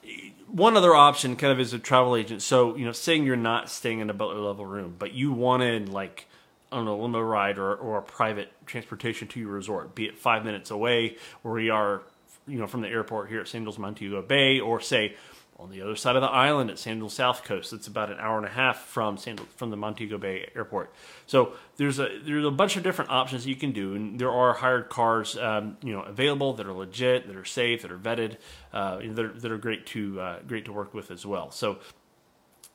one 0.49 0.77
other 0.77 0.95
option, 0.95 1.37
kind 1.37 1.53
of 1.53 1.61
is 1.61 1.73
a 1.73 1.79
travel 1.79 2.17
agent. 2.17 2.43
So 2.43 2.77
you 2.77 2.85
know, 2.85 2.93
saying 2.93 3.25
you're 3.25 3.37
not 3.37 3.71
staying 3.71 4.01
in 4.01 4.11
a 4.11 4.15
butler 4.15 4.41
level 4.41 4.67
room, 4.67 4.97
but 4.99 5.13
you 5.13 5.33
wanted 5.33 5.89
like 5.89 6.27
I 6.71 6.77
don't 6.77 6.85
know, 6.85 7.01
a 7.01 7.03
limo 7.03 7.21
ride 7.21 7.59
or, 7.59 7.75
or 7.75 7.99
a 7.99 8.03
private 8.03 8.53
transportation 8.65 9.27
to 9.29 9.41
your 9.41 9.51
resort, 9.51 9.95
be 9.95 10.07
it 10.07 10.19
five 10.19 10.45
minutes 10.45 10.71
away 10.71 11.17
where 11.43 11.55
we 11.55 11.69
are, 11.69 12.03
you 12.47 12.59
know, 12.59 12.69
from 12.69 12.81
the 12.81 12.89
airport 12.89 13.29
here 13.29 13.41
at 13.41 13.49
Sandals 13.49 13.77
Montego 13.77 14.23
Bay, 14.23 14.61
or 14.61 14.81
say 14.81 15.17
on 15.61 15.71
the 15.71 15.83
other 15.83 15.95
side 15.95 16.17
of 16.17 16.23
the 16.23 16.29
island 16.29 16.71
at 16.71 16.79
Sandals 16.79 17.13
South 17.13 17.45
Coast. 17.45 17.73
It's 17.73 17.87
about 17.87 18.11
an 18.11 18.19
hour 18.19 18.39
and 18.39 18.47
a 18.47 18.51
half 18.51 18.79
from 18.87 19.19
Sandals, 19.19 19.49
from 19.57 19.71
the 19.71 19.77
Montego 19.77 20.17
Bay 20.17 20.51
Airport. 20.57 20.93
So 21.27 21.53
there's 21.77 21.99
a 21.99 22.19
there's 22.23 22.45
a 22.45 22.51
bunch 22.51 22.77
of 22.77 22.83
different 22.83 23.11
options 23.11 23.47
you 23.47 23.57
can 23.57 23.73
do, 23.73 23.95
and 23.95 24.19
there 24.19 24.31
are 24.31 24.55
hired 24.55 24.89
cars, 24.89 25.37
um, 25.37 25.77
you 25.83 25.93
know, 25.93 26.01
available 26.03 26.55
that 26.55 26.67
are 26.67 26.73
legit, 26.73 27.27
that 27.27 27.37
are 27.37 27.45
safe, 27.45 27.83
that 27.83 27.93
are 27.93 27.99
vetted, 27.99 28.37
uh, 28.73 28.99
that, 28.99 29.25
are, 29.25 29.33
that 29.33 29.53
are 29.53 29.59
great 29.59 29.87
to 29.87 30.21
uh, 30.21 30.39
great 30.47 30.65
to 30.65 30.73
work 30.73 30.95
with 30.95 31.11
as 31.11 31.27
well. 31.27 31.51
So 31.51 31.79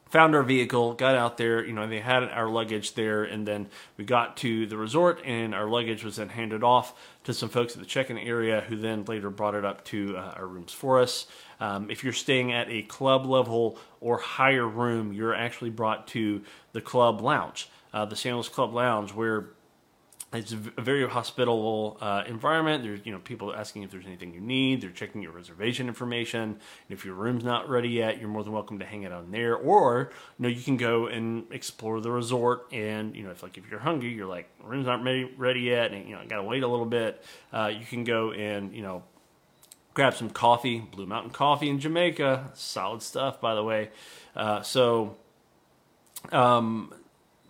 found 0.06 0.36
our 0.36 0.44
vehicle, 0.44 0.94
got 0.94 1.16
out 1.16 1.38
there. 1.38 1.66
You 1.66 1.74
know, 1.74 1.88
they 1.88 2.00
had 2.00 2.24
our 2.24 2.48
luggage 2.48 2.94
there, 2.94 3.24
and 3.24 3.48
then 3.48 3.68
we 3.98 4.06
got 4.06 4.38
to 4.38 4.66
the 4.66 4.78
resort, 4.78 5.22
and 5.26 5.54
our 5.54 5.68
luggage 5.68 6.04
was 6.04 6.18
then 6.18 6.30
handed 6.30 6.64
off 6.64 6.94
to 7.24 7.34
some 7.34 7.50
folks 7.50 7.74
at 7.74 7.80
the 7.80 7.86
check-in 7.86 8.18
area, 8.18 8.62
who 8.62 8.76
then 8.76 9.04
later 9.06 9.30
brought 9.30 9.56
it 9.56 9.66
up 9.66 9.84
to 9.86 10.16
uh, 10.16 10.36
our 10.38 10.48
rooms 10.48 10.72
for 10.72 11.00
us. 11.02 11.28
Um, 11.60 11.90
if 11.90 12.04
you're 12.04 12.14
staying 12.14 12.52
at 12.52 12.70
a 12.70 12.84
club 12.84 13.26
level 13.26 13.78
or 14.00 14.18
higher 14.18 14.68
room, 14.68 15.14
you're 15.14 15.34
actually 15.34 15.72
brought 15.72 16.08
to 16.10 16.42
the 16.74 16.82
club 16.82 17.22
lounge, 17.22 17.70
uh, 17.94 18.06
the 18.06 18.16
Sandals 18.16 18.50
Club 18.50 18.74
Lounge, 18.74 19.14
where 19.14 19.48
it's 20.36 20.52
a 20.52 20.56
very 20.56 21.08
hospitable 21.08 21.98
uh, 22.02 22.24
environment. 22.28 22.84
There's 22.84 23.02
you 23.04 23.12
know 23.12 23.20
people 23.20 23.54
asking 23.54 23.84
if 23.84 23.92
there's 23.92 24.06
anything 24.06 24.34
you 24.34 24.42
need. 24.42 24.82
They're 24.82 24.90
checking 24.90 25.22
your 25.22 25.32
reservation 25.32 25.88
information. 25.88 26.42
And 26.42 26.60
if 26.90 27.06
your 27.06 27.16
room's 27.16 27.44
not 27.44 27.70
ready 27.70 27.90
yet, 27.90 28.20
you're 28.20 28.30
more 28.30 28.44
than 28.44 28.54
welcome 28.54 28.80
to 28.80 28.86
hang 28.86 29.06
out 29.06 29.12
on 29.12 29.32
there. 29.32 29.56
Or 29.56 30.12
you 30.38 30.44
know 30.44 30.50
you 30.50 30.62
can 30.62 30.78
go 30.78 31.08
and 31.08 31.46
explore 31.52 32.02
the 32.02 32.12
resort. 32.12 32.68
And 32.72 33.16
you 33.16 33.24
know 33.24 33.32
if 33.32 33.44
like 33.44 33.58
if 33.58 33.70
you're 33.70 33.80
hungry, 33.80 34.14
you're 34.14 34.28
like 34.28 34.50
room's 34.64 34.86
not 34.86 35.04
ready 35.04 35.26
ready 35.38 35.62
yet, 35.62 35.92
and 35.92 36.08
you 36.08 36.16
know 36.16 36.22
I 36.22 36.26
got 36.26 36.38
to 36.38 36.44
wait 36.44 36.64
a 36.64 36.68
little 36.68 36.86
bit. 36.86 37.24
Uh, 37.54 37.72
you 37.78 37.86
can 37.86 38.04
go 38.04 38.32
and 38.32 38.74
you 38.74 38.82
know 38.82 39.04
grab 39.94 40.16
some 40.16 40.30
coffee. 40.30 40.80
Blue 40.80 41.06
Mountain 41.06 41.32
Coffee 41.32 41.70
in 41.70 41.80
Jamaica, 41.80 42.52
solid 42.54 43.02
stuff 43.02 43.40
by 43.40 43.56
the 43.56 43.64
way. 43.64 43.90
Uh, 44.36 44.62
so 44.62 45.18
um, 46.32 46.94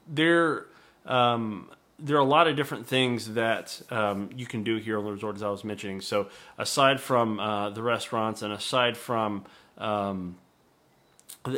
there. 0.07 0.65
Um, 1.05 1.69
there 1.97 2.17
are 2.17 2.21
a 2.21 2.25
lot 2.25 2.47
of 2.47 2.55
different 2.55 2.87
things 2.87 3.33
that 3.33 3.81
um, 3.89 4.29
you 4.35 4.45
can 4.45 4.63
do 4.63 4.77
here 4.77 4.97
on 4.97 5.05
the 5.05 5.11
resort, 5.11 5.35
as 5.35 5.43
I 5.43 5.49
was 5.49 5.63
mentioning. 5.63 6.01
So, 6.01 6.27
aside 6.57 6.99
from 6.99 7.39
uh, 7.39 7.69
the 7.69 7.81
restaurants 7.81 8.41
and 8.41 8.51
aside 8.53 8.97
from 8.97 9.45
um, 9.77 10.37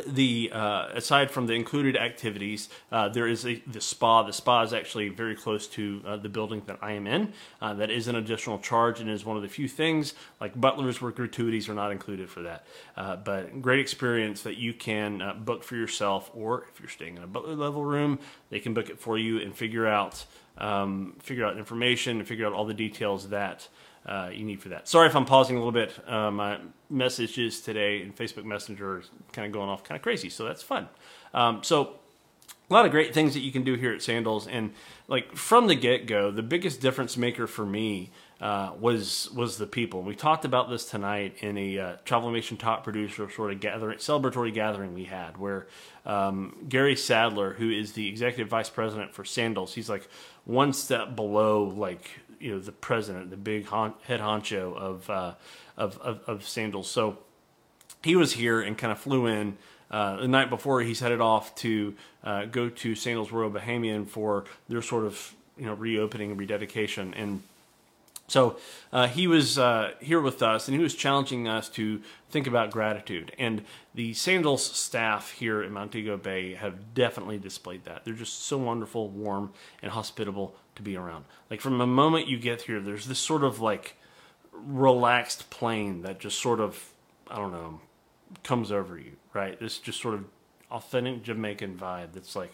the 0.06 0.50
uh, 0.52 0.88
aside 0.94 1.30
from 1.30 1.46
the 1.46 1.54
included 1.54 1.96
activities, 1.96 2.68
uh, 2.92 3.08
there 3.08 3.26
is 3.26 3.46
a, 3.46 3.62
the 3.66 3.80
spa. 3.80 4.22
The 4.22 4.32
spa 4.32 4.62
is 4.62 4.72
actually 4.72 5.08
very 5.08 5.34
close 5.34 5.66
to 5.68 6.02
uh, 6.06 6.16
the 6.16 6.28
building 6.28 6.62
that 6.66 6.78
I 6.82 6.92
am 6.92 7.06
in. 7.06 7.32
Uh, 7.60 7.74
that 7.74 7.90
is 7.90 8.08
an 8.08 8.16
additional 8.16 8.58
charge 8.58 9.00
and 9.00 9.08
is 9.08 9.24
one 9.24 9.36
of 9.36 9.42
the 9.42 9.48
few 9.48 9.68
things 9.68 10.14
like 10.40 10.58
butlers 10.60 11.00
where 11.00 11.12
gratuities 11.12 11.68
are 11.68 11.74
not 11.74 11.92
included 11.92 12.28
for 12.28 12.42
that. 12.42 12.66
Uh, 12.96 13.16
but 13.16 13.62
great 13.62 13.80
experience 13.80 14.42
that 14.42 14.56
you 14.56 14.74
can 14.74 15.22
uh, 15.22 15.34
book 15.34 15.64
for 15.64 15.76
yourself, 15.76 16.30
or 16.34 16.66
if 16.72 16.80
you're 16.80 16.88
staying 16.88 17.16
in 17.16 17.22
a 17.22 17.26
butler 17.26 17.54
level 17.54 17.84
room, 17.84 18.18
they 18.50 18.60
can 18.60 18.74
book 18.74 18.90
it 18.90 19.00
for 19.00 19.18
you 19.18 19.40
and 19.40 19.54
figure 19.54 19.86
out 19.86 20.24
um, 20.58 21.14
figure 21.20 21.46
out 21.46 21.56
information 21.56 22.18
and 22.18 22.26
figure 22.26 22.46
out 22.46 22.52
all 22.52 22.64
the 22.64 22.74
details 22.74 23.28
that 23.28 23.68
uh, 24.06 24.30
you 24.32 24.44
need 24.44 24.60
for 24.60 24.70
that. 24.70 24.88
Sorry 24.88 25.08
if 25.08 25.16
I'm 25.16 25.24
pausing 25.24 25.56
a 25.56 25.58
little 25.58 25.72
bit. 25.72 25.92
Uh, 26.06 26.30
my 26.30 26.58
messages 26.90 27.60
today 27.60 28.02
in 28.02 28.12
Facebook 28.12 28.44
Messenger 28.44 28.98
are 28.98 29.02
kind 29.32 29.46
of 29.46 29.52
going 29.52 29.68
off 29.68 29.84
kind 29.84 29.96
of 29.96 30.02
crazy, 30.02 30.30
so 30.30 30.44
that's 30.44 30.62
fun. 30.62 30.88
Um, 31.34 31.62
so 31.62 31.96
a 32.70 32.74
lot 32.74 32.84
of 32.84 32.90
great 32.90 33.14
things 33.14 33.34
that 33.34 33.40
you 33.40 33.50
can 33.50 33.64
do 33.64 33.74
here 33.74 33.92
at 33.94 34.02
Sandals, 34.02 34.46
and 34.46 34.72
like 35.06 35.34
from 35.34 35.68
the 35.68 35.74
get 35.74 36.06
go, 36.06 36.30
the 36.30 36.42
biggest 36.42 36.80
difference 36.80 37.16
maker 37.16 37.46
for 37.46 37.64
me 37.64 38.10
uh, 38.40 38.72
was 38.78 39.30
was 39.34 39.56
the 39.56 39.66
people. 39.66 40.02
We 40.02 40.14
talked 40.14 40.44
about 40.44 40.68
this 40.68 40.84
tonight 40.84 41.36
in 41.40 41.56
a 41.56 41.78
uh, 41.78 41.96
Travelmation 42.04 42.58
top 42.58 42.84
producer 42.84 43.28
sort 43.30 43.52
of 43.52 43.60
gathering, 43.60 43.98
celebratory 43.98 44.52
gathering 44.52 44.94
we 44.94 45.04
had, 45.04 45.38
where 45.38 45.66
um, 46.04 46.56
Gary 46.68 46.94
Sadler, 46.94 47.54
who 47.54 47.70
is 47.70 47.92
the 47.92 48.06
executive 48.06 48.48
vice 48.48 48.70
president 48.70 49.14
for 49.14 49.24
Sandals, 49.24 49.74
he's 49.74 49.88
like 49.88 50.06
one 50.44 50.72
step 50.72 51.16
below 51.16 51.64
like 51.64 52.20
you 52.40 52.52
know 52.52 52.58
the 52.58 52.72
president, 52.72 53.30
the 53.30 53.36
big 53.36 53.66
hon- 53.66 53.94
head 54.04 54.20
honcho 54.20 54.76
of, 54.76 55.08
uh, 55.10 55.34
of, 55.76 55.98
of 55.98 56.20
of 56.26 56.46
Sandals. 56.46 56.90
So 56.90 57.18
he 58.02 58.16
was 58.16 58.32
here 58.32 58.60
and 58.60 58.76
kind 58.76 58.92
of 58.92 58.98
flew 58.98 59.26
in. 59.26 59.56
Uh, 59.90 60.16
the 60.16 60.28
night 60.28 60.50
before, 60.50 60.82
he's 60.82 61.00
headed 61.00 61.20
off 61.20 61.54
to 61.56 61.94
uh, 62.22 62.44
go 62.44 62.68
to 62.68 62.94
Sandals 62.94 63.32
Royal 63.32 63.50
Bahamian 63.50 64.06
for 64.06 64.44
their 64.68 64.82
sort 64.82 65.04
of 65.04 65.34
you 65.56 65.66
know 65.66 65.74
reopening 65.74 66.30
and 66.30 66.38
rededication. 66.38 67.14
And 67.14 67.42
so 68.28 68.58
uh, 68.92 69.08
he 69.08 69.26
was 69.26 69.58
uh, 69.58 69.92
here 70.00 70.20
with 70.20 70.42
us, 70.42 70.68
and 70.68 70.76
he 70.76 70.82
was 70.82 70.94
challenging 70.94 71.48
us 71.48 71.70
to 71.70 72.02
think 72.30 72.46
about 72.46 72.70
gratitude. 72.70 73.32
And 73.38 73.64
the 73.94 74.12
Sandals 74.12 74.62
staff 74.62 75.32
here 75.32 75.62
in 75.62 75.72
Montego 75.72 76.18
Bay 76.18 76.54
have 76.54 76.92
definitely 76.92 77.38
displayed 77.38 77.84
that. 77.86 78.04
They're 78.04 78.12
just 78.12 78.44
so 78.44 78.58
wonderful, 78.58 79.08
warm, 79.08 79.54
and 79.82 79.90
hospitable 79.90 80.54
to 80.78 80.82
be 80.82 80.96
around. 80.96 81.26
Like 81.50 81.60
from 81.60 81.78
the 81.78 81.86
moment 81.86 82.28
you 82.28 82.38
get 82.38 82.62
here, 82.62 82.80
there's 82.80 83.06
this 83.06 83.18
sort 83.18 83.44
of 83.44 83.60
like 83.60 83.96
relaxed 84.52 85.50
plane 85.50 86.02
that 86.02 86.18
just 86.18 86.40
sort 86.40 86.60
of, 86.60 86.92
I 87.30 87.36
don't 87.36 87.52
know, 87.52 87.80
comes 88.42 88.72
over 88.72 88.98
you, 88.98 89.12
right? 89.34 89.58
This 89.60 89.78
just 89.78 90.00
sort 90.00 90.14
of 90.14 90.24
authentic 90.70 91.22
Jamaican 91.22 91.76
vibe 91.76 92.12
that's 92.12 92.34
like, 92.34 92.52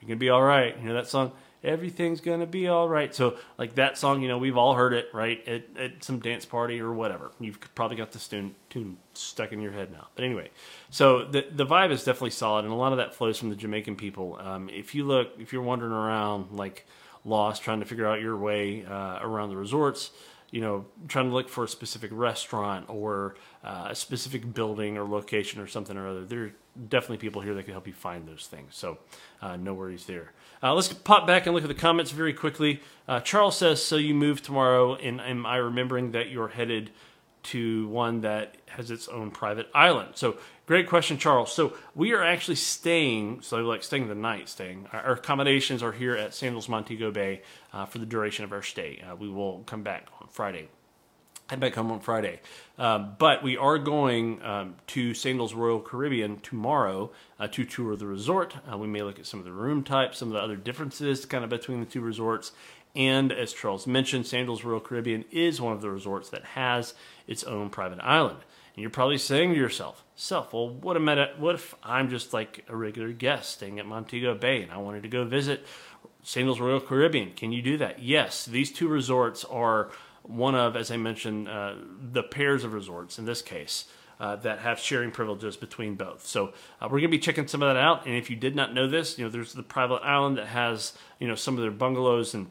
you're 0.00 0.10
to 0.10 0.16
be 0.16 0.30
all 0.30 0.42
right. 0.42 0.76
You 0.78 0.88
know 0.88 0.94
that 0.94 1.08
song? 1.08 1.32
everything's 1.64 2.20
gonna 2.20 2.46
be 2.46 2.68
all 2.68 2.88
right. 2.88 3.14
So 3.14 3.36
like 3.56 3.74
that 3.76 3.98
song, 3.98 4.22
you 4.22 4.28
know, 4.28 4.38
we've 4.38 4.56
all 4.56 4.74
heard 4.74 4.92
it, 4.92 5.08
right? 5.12 5.46
At, 5.46 5.64
at 5.78 6.04
some 6.04 6.20
dance 6.20 6.44
party 6.44 6.80
or 6.80 6.92
whatever. 6.92 7.32
You've 7.40 7.58
probably 7.74 7.96
got 7.96 8.12
the 8.12 8.18
tune, 8.18 8.54
tune 8.70 8.96
stuck 9.14 9.52
in 9.52 9.60
your 9.60 9.72
head 9.72 9.90
now. 9.90 10.08
But 10.14 10.24
anyway, 10.24 10.50
so 10.90 11.24
the 11.24 11.46
the 11.50 11.66
vibe 11.66 11.90
is 11.90 12.04
definitely 12.04 12.30
solid, 12.30 12.64
and 12.64 12.72
a 12.72 12.76
lot 12.76 12.92
of 12.92 12.98
that 12.98 13.14
flows 13.14 13.38
from 13.38 13.50
the 13.50 13.56
Jamaican 13.56 13.96
people. 13.96 14.38
Um, 14.40 14.68
if 14.68 14.94
you 14.94 15.04
look, 15.04 15.32
if 15.38 15.52
you're 15.52 15.62
wandering 15.62 15.92
around 15.92 16.52
like 16.52 16.86
lost, 17.24 17.62
trying 17.62 17.80
to 17.80 17.86
figure 17.86 18.06
out 18.06 18.20
your 18.20 18.36
way 18.36 18.84
uh, 18.84 19.18
around 19.20 19.50
the 19.50 19.56
resorts. 19.56 20.10
You 20.50 20.62
know, 20.62 20.86
trying 21.08 21.28
to 21.28 21.34
look 21.34 21.50
for 21.50 21.64
a 21.64 21.68
specific 21.68 22.10
restaurant 22.10 22.86
or 22.88 23.34
uh, 23.62 23.88
a 23.90 23.94
specific 23.94 24.54
building 24.54 24.96
or 24.96 25.06
location 25.06 25.60
or 25.60 25.66
something 25.66 25.94
or 25.94 26.08
other. 26.08 26.24
There 26.24 26.44
are 26.44 26.52
definitely 26.88 27.18
people 27.18 27.42
here 27.42 27.52
that 27.54 27.64
can 27.64 27.72
help 27.72 27.86
you 27.86 27.92
find 27.92 28.26
those 28.26 28.46
things. 28.46 28.74
So, 28.74 28.96
uh, 29.42 29.56
no 29.56 29.74
worries 29.74 30.06
there. 30.06 30.32
Uh, 30.62 30.72
let's 30.72 30.90
pop 30.90 31.26
back 31.26 31.44
and 31.44 31.54
look 31.54 31.64
at 31.64 31.68
the 31.68 31.74
comments 31.74 32.12
very 32.12 32.32
quickly. 32.32 32.80
Uh, 33.06 33.20
Charles 33.20 33.58
says, 33.58 33.84
"So 33.84 33.96
you 33.96 34.14
move 34.14 34.40
tomorrow, 34.40 34.94
and 34.94 35.20
am 35.20 35.44
I 35.44 35.56
remembering 35.56 36.12
that 36.12 36.30
you're 36.30 36.48
headed 36.48 36.92
to 37.42 37.86
one 37.88 38.22
that 38.22 38.56
has 38.68 38.90
its 38.90 39.06
own 39.08 39.30
private 39.30 39.68
island?" 39.74 40.12
So, 40.14 40.38
great 40.68 40.86
question, 40.86 41.16
Charles. 41.16 41.50
So 41.50 41.72
we 41.94 42.12
are 42.12 42.22
actually 42.22 42.56
staying, 42.56 43.40
so 43.40 43.56
like 43.56 43.82
staying 43.82 44.08
the 44.08 44.14
night, 44.14 44.50
staying. 44.50 44.86
Our, 44.92 45.12
accommodations 45.12 45.82
are 45.82 45.92
here 45.92 46.14
at 46.14 46.34
Sandals 46.34 46.68
Montego 46.68 47.10
Bay 47.10 47.40
uh, 47.72 47.86
for 47.86 47.98
the 47.98 48.06
duration 48.06 48.44
of 48.44 48.52
our 48.52 48.62
stay. 48.62 49.02
Uh, 49.02 49.16
we 49.16 49.30
will 49.30 49.64
come 49.66 49.82
back 49.82 50.08
on 50.20 50.28
Friday 50.28 50.68
head 51.48 51.60
back 51.60 51.74
home 51.74 51.90
on 51.90 51.98
Friday. 52.00 52.40
Um, 52.76 53.14
but 53.18 53.42
we 53.42 53.56
are 53.56 53.78
going 53.78 54.42
um, 54.42 54.74
to 54.88 55.14
Sandals 55.14 55.54
Royal 55.54 55.80
Caribbean 55.80 56.40
tomorrow 56.40 57.10
uh, 57.40 57.48
to 57.48 57.64
tour 57.64 57.96
the 57.96 58.06
resort. 58.06 58.54
Uh, 58.70 58.76
we 58.76 58.86
may 58.86 59.02
look 59.02 59.18
at 59.18 59.24
some 59.24 59.40
of 59.40 59.46
the 59.46 59.52
room 59.52 59.82
types, 59.82 60.18
some 60.18 60.28
of 60.28 60.34
the 60.34 60.40
other 60.40 60.56
differences 60.56 61.24
kind 61.24 61.44
of 61.44 61.48
between 61.48 61.80
the 61.80 61.86
two 61.86 62.02
resorts. 62.02 62.52
And 62.94 63.32
as 63.32 63.54
Charles 63.54 63.86
mentioned, 63.86 64.26
Sandals 64.26 64.62
Royal 64.62 64.80
Caribbean 64.80 65.24
is 65.30 65.58
one 65.58 65.72
of 65.72 65.80
the 65.80 65.90
resorts 65.90 66.28
that 66.30 66.44
has 66.44 66.92
its 67.26 67.44
own 67.44 67.70
private 67.70 68.00
island. 68.02 68.40
And 68.78 68.82
you're 68.84 68.90
probably 68.90 69.18
saying 69.18 69.54
to 69.54 69.58
yourself, 69.58 70.04
self, 70.14 70.52
well, 70.52 70.68
what, 70.68 70.96
what 71.40 71.56
if 71.56 71.74
I'm 71.82 72.08
just 72.08 72.32
like 72.32 72.64
a 72.68 72.76
regular 72.76 73.10
guest 73.10 73.50
staying 73.50 73.80
at 73.80 73.86
Montego 73.86 74.36
Bay 74.36 74.62
and 74.62 74.70
I 74.70 74.76
wanted 74.76 75.02
to 75.02 75.08
go 75.08 75.24
visit 75.24 75.66
Sandals 76.22 76.60
Royal 76.60 76.80
Caribbean? 76.80 77.32
Can 77.32 77.50
you 77.50 77.60
do 77.60 77.76
that? 77.78 78.00
Yes, 78.00 78.46
these 78.46 78.70
two 78.70 78.86
resorts 78.86 79.44
are 79.44 79.90
one 80.22 80.54
of, 80.54 80.76
as 80.76 80.92
I 80.92 80.96
mentioned, 80.96 81.48
uh, 81.48 81.74
the 82.12 82.22
pairs 82.22 82.62
of 82.62 82.72
resorts 82.72 83.18
in 83.18 83.24
this 83.24 83.42
case. 83.42 83.86
Uh, 84.20 84.34
that 84.34 84.58
have 84.58 84.80
sharing 84.80 85.12
privileges 85.12 85.56
between 85.56 85.94
both. 85.94 86.26
So 86.26 86.48
uh, 86.80 86.86
we're 86.86 86.98
going 86.98 87.02
to 87.02 87.08
be 87.08 87.20
checking 87.20 87.46
some 87.46 87.62
of 87.62 87.72
that 87.72 87.80
out. 87.80 88.04
And 88.04 88.16
if 88.16 88.30
you 88.30 88.34
did 88.34 88.56
not 88.56 88.74
know 88.74 88.88
this, 88.88 89.16
you 89.16 89.24
know 89.24 89.30
there's 89.30 89.52
the 89.52 89.62
private 89.62 90.02
island 90.02 90.38
that 90.38 90.48
has 90.48 90.92
you 91.20 91.28
know 91.28 91.36
some 91.36 91.54
of 91.54 91.60
their 91.60 91.70
bungalows 91.70 92.34
and 92.34 92.48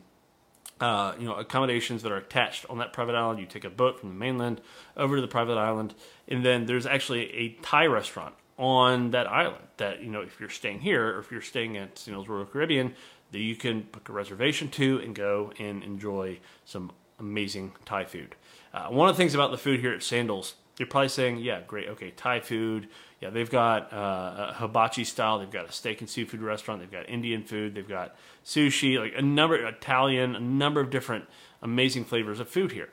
uh, 0.79 1.13
you 1.19 1.25
know 1.25 1.35
accommodations 1.35 2.03
that 2.03 2.11
are 2.11 2.17
attached 2.17 2.65
on 2.69 2.77
that 2.79 2.93
private 2.93 3.15
island. 3.15 3.39
You 3.39 3.45
take 3.45 3.65
a 3.65 3.69
boat 3.69 3.99
from 3.99 4.09
the 4.09 4.15
mainland 4.15 4.61
over 4.95 5.15
to 5.15 5.21
the 5.21 5.27
private 5.27 5.57
island, 5.57 5.95
and 6.27 6.45
then 6.45 6.65
there's 6.65 6.85
actually 6.85 7.33
a 7.33 7.49
Thai 7.61 7.85
restaurant 7.87 8.35
on 8.57 9.11
that 9.11 9.27
island. 9.27 9.63
That 9.77 10.01
you 10.01 10.09
know 10.09 10.21
if 10.21 10.39
you're 10.39 10.49
staying 10.49 10.81
here 10.81 11.15
or 11.15 11.19
if 11.19 11.31
you're 11.31 11.41
staying 11.41 11.77
at 11.77 12.05
you 12.05 12.13
know 12.13 12.23
Royal 12.23 12.45
Caribbean, 12.45 12.95
that 13.31 13.39
you 13.39 13.55
can 13.55 13.81
book 13.91 14.09
a 14.09 14.13
reservation 14.13 14.69
to 14.69 14.99
and 14.99 15.15
go 15.15 15.51
and 15.59 15.83
enjoy 15.83 16.39
some 16.65 16.91
amazing 17.19 17.73
Thai 17.85 18.05
food. 18.05 18.35
Uh, 18.73 18.87
one 18.87 19.09
of 19.09 19.15
the 19.15 19.21
things 19.21 19.33
about 19.33 19.51
the 19.51 19.57
food 19.57 19.79
here 19.79 19.93
at 19.93 20.03
Sandals, 20.03 20.55
you're 20.77 20.87
probably 20.87 21.09
saying, 21.09 21.37
yeah, 21.37 21.61
great, 21.65 21.87
okay, 21.89 22.11
Thai 22.11 22.39
food. 22.39 22.87
Yeah, 23.19 23.31
they've 23.31 23.49
got 23.49 23.91
uh, 23.91 24.53
hibachi 24.53 25.03
style. 25.03 25.39
They've 25.39 25.49
got 25.49 25.67
a 25.67 25.71
steak 25.71 26.01
and 26.01 26.09
seafood 26.09 26.41
restaurant. 26.41 26.81
They've 26.81 26.91
got 26.91 27.09
Indian 27.09 27.43
food. 27.43 27.73
They've 27.73 27.87
got 27.87 28.15
sushi, 28.45 28.99
like 28.99 29.13
a 29.17 29.21
number 29.21 29.55
Italian, 29.55 30.35
a 30.35 30.39
number 30.39 30.79
of 30.79 30.89
different 30.89 31.25
amazing 31.61 32.05
flavors 32.05 32.39
of 32.39 32.47
food 32.47 32.71
here. 32.71 32.89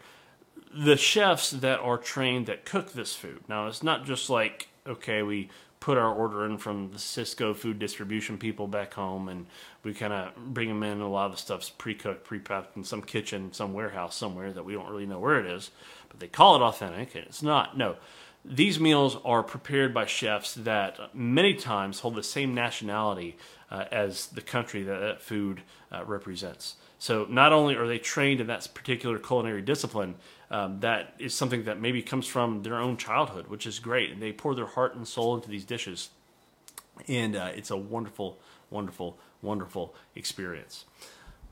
The 0.74 0.96
chefs 0.96 1.50
that 1.50 1.78
are 1.80 1.98
trained 1.98 2.46
that 2.46 2.64
cook 2.64 2.92
this 2.92 3.14
food. 3.14 3.44
Now, 3.48 3.66
it's 3.66 3.82
not 3.82 4.06
just 4.06 4.30
like 4.30 4.68
okay, 4.86 5.22
we 5.22 5.50
put 5.80 5.98
our 5.98 6.12
order 6.12 6.46
in 6.46 6.56
from 6.56 6.90
the 6.92 6.98
Sysco 6.98 7.54
food 7.54 7.78
distribution 7.78 8.38
people 8.38 8.66
back 8.66 8.94
home, 8.94 9.28
and 9.28 9.46
we 9.82 9.92
kind 9.92 10.12
of 10.12 10.34
bring 10.36 10.68
them 10.68 10.82
in. 10.82 11.00
A 11.00 11.08
lot 11.08 11.26
of 11.26 11.32
the 11.32 11.38
stuff's 11.38 11.68
pre-cooked, 11.68 12.24
pre-packed 12.24 12.76
in 12.76 12.84
some 12.84 13.02
kitchen, 13.02 13.52
some 13.52 13.74
warehouse 13.74 14.16
somewhere 14.16 14.52
that 14.52 14.64
we 14.64 14.72
don't 14.72 14.88
really 14.88 15.06
know 15.06 15.18
where 15.18 15.38
it 15.38 15.46
is, 15.46 15.70
but 16.08 16.20
they 16.20 16.26
call 16.26 16.56
it 16.56 16.62
authentic, 16.62 17.14
and 17.14 17.24
it's 17.24 17.42
not. 17.42 17.76
No, 17.76 17.96
these 18.44 18.78
meals 18.78 19.16
are 19.24 19.42
prepared 19.42 19.94
by 19.94 20.04
chefs 20.04 20.54
that 20.54 21.14
many 21.14 21.54
times 21.54 22.00
hold 22.00 22.14
the 22.14 22.22
same 22.22 22.54
nationality 22.54 23.36
uh, 23.70 23.86
as 23.90 24.26
the 24.26 24.42
country 24.42 24.82
that 24.82 25.00
that 25.00 25.22
food 25.22 25.62
uh, 25.90 26.04
represents. 26.04 26.76
So 26.98 27.26
not 27.28 27.52
only 27.52 27.74
are 27.74 27.86
they 27.86 27.98
trained 27.98 28.40
in 28.40 28.46
that 28.48 28.68
particular 28.74 29.18
culinary 29.18 29.62
discipline, 29.62 30.14
um, 30.50 30.80
that 30.80 31.14
is 31.18 31.34
something 31.34 31.64
that 31.64 31.80
maybe 31.80 32.02
comes 32.02 32.26
from 32.26 32.62
their 32.62 32.76
own 32.76 32.96
childhood, 32.96 33.48
which 33.48 33.66
is 33.66 33.78
great. 33.78 34.10
And 34.10 34.22
they 34.22 34.32
pour 34.32 34.54
their 34.54 34.66
heart 34.66 34.94
and 34.94 35.06
soul 35.06 35.34
into 35.34 35.48
these 35.48 35.64
dishes. 35.64 36.10
And 37.08 37.34
uh, 37.34 37.50
it's 37.54 37.70
a 37.70 37.76
wonderful, 37.76 38.38
wonderful, 38.70 39.18
wonderful 39.42 39.94
experience. 40.14 40.84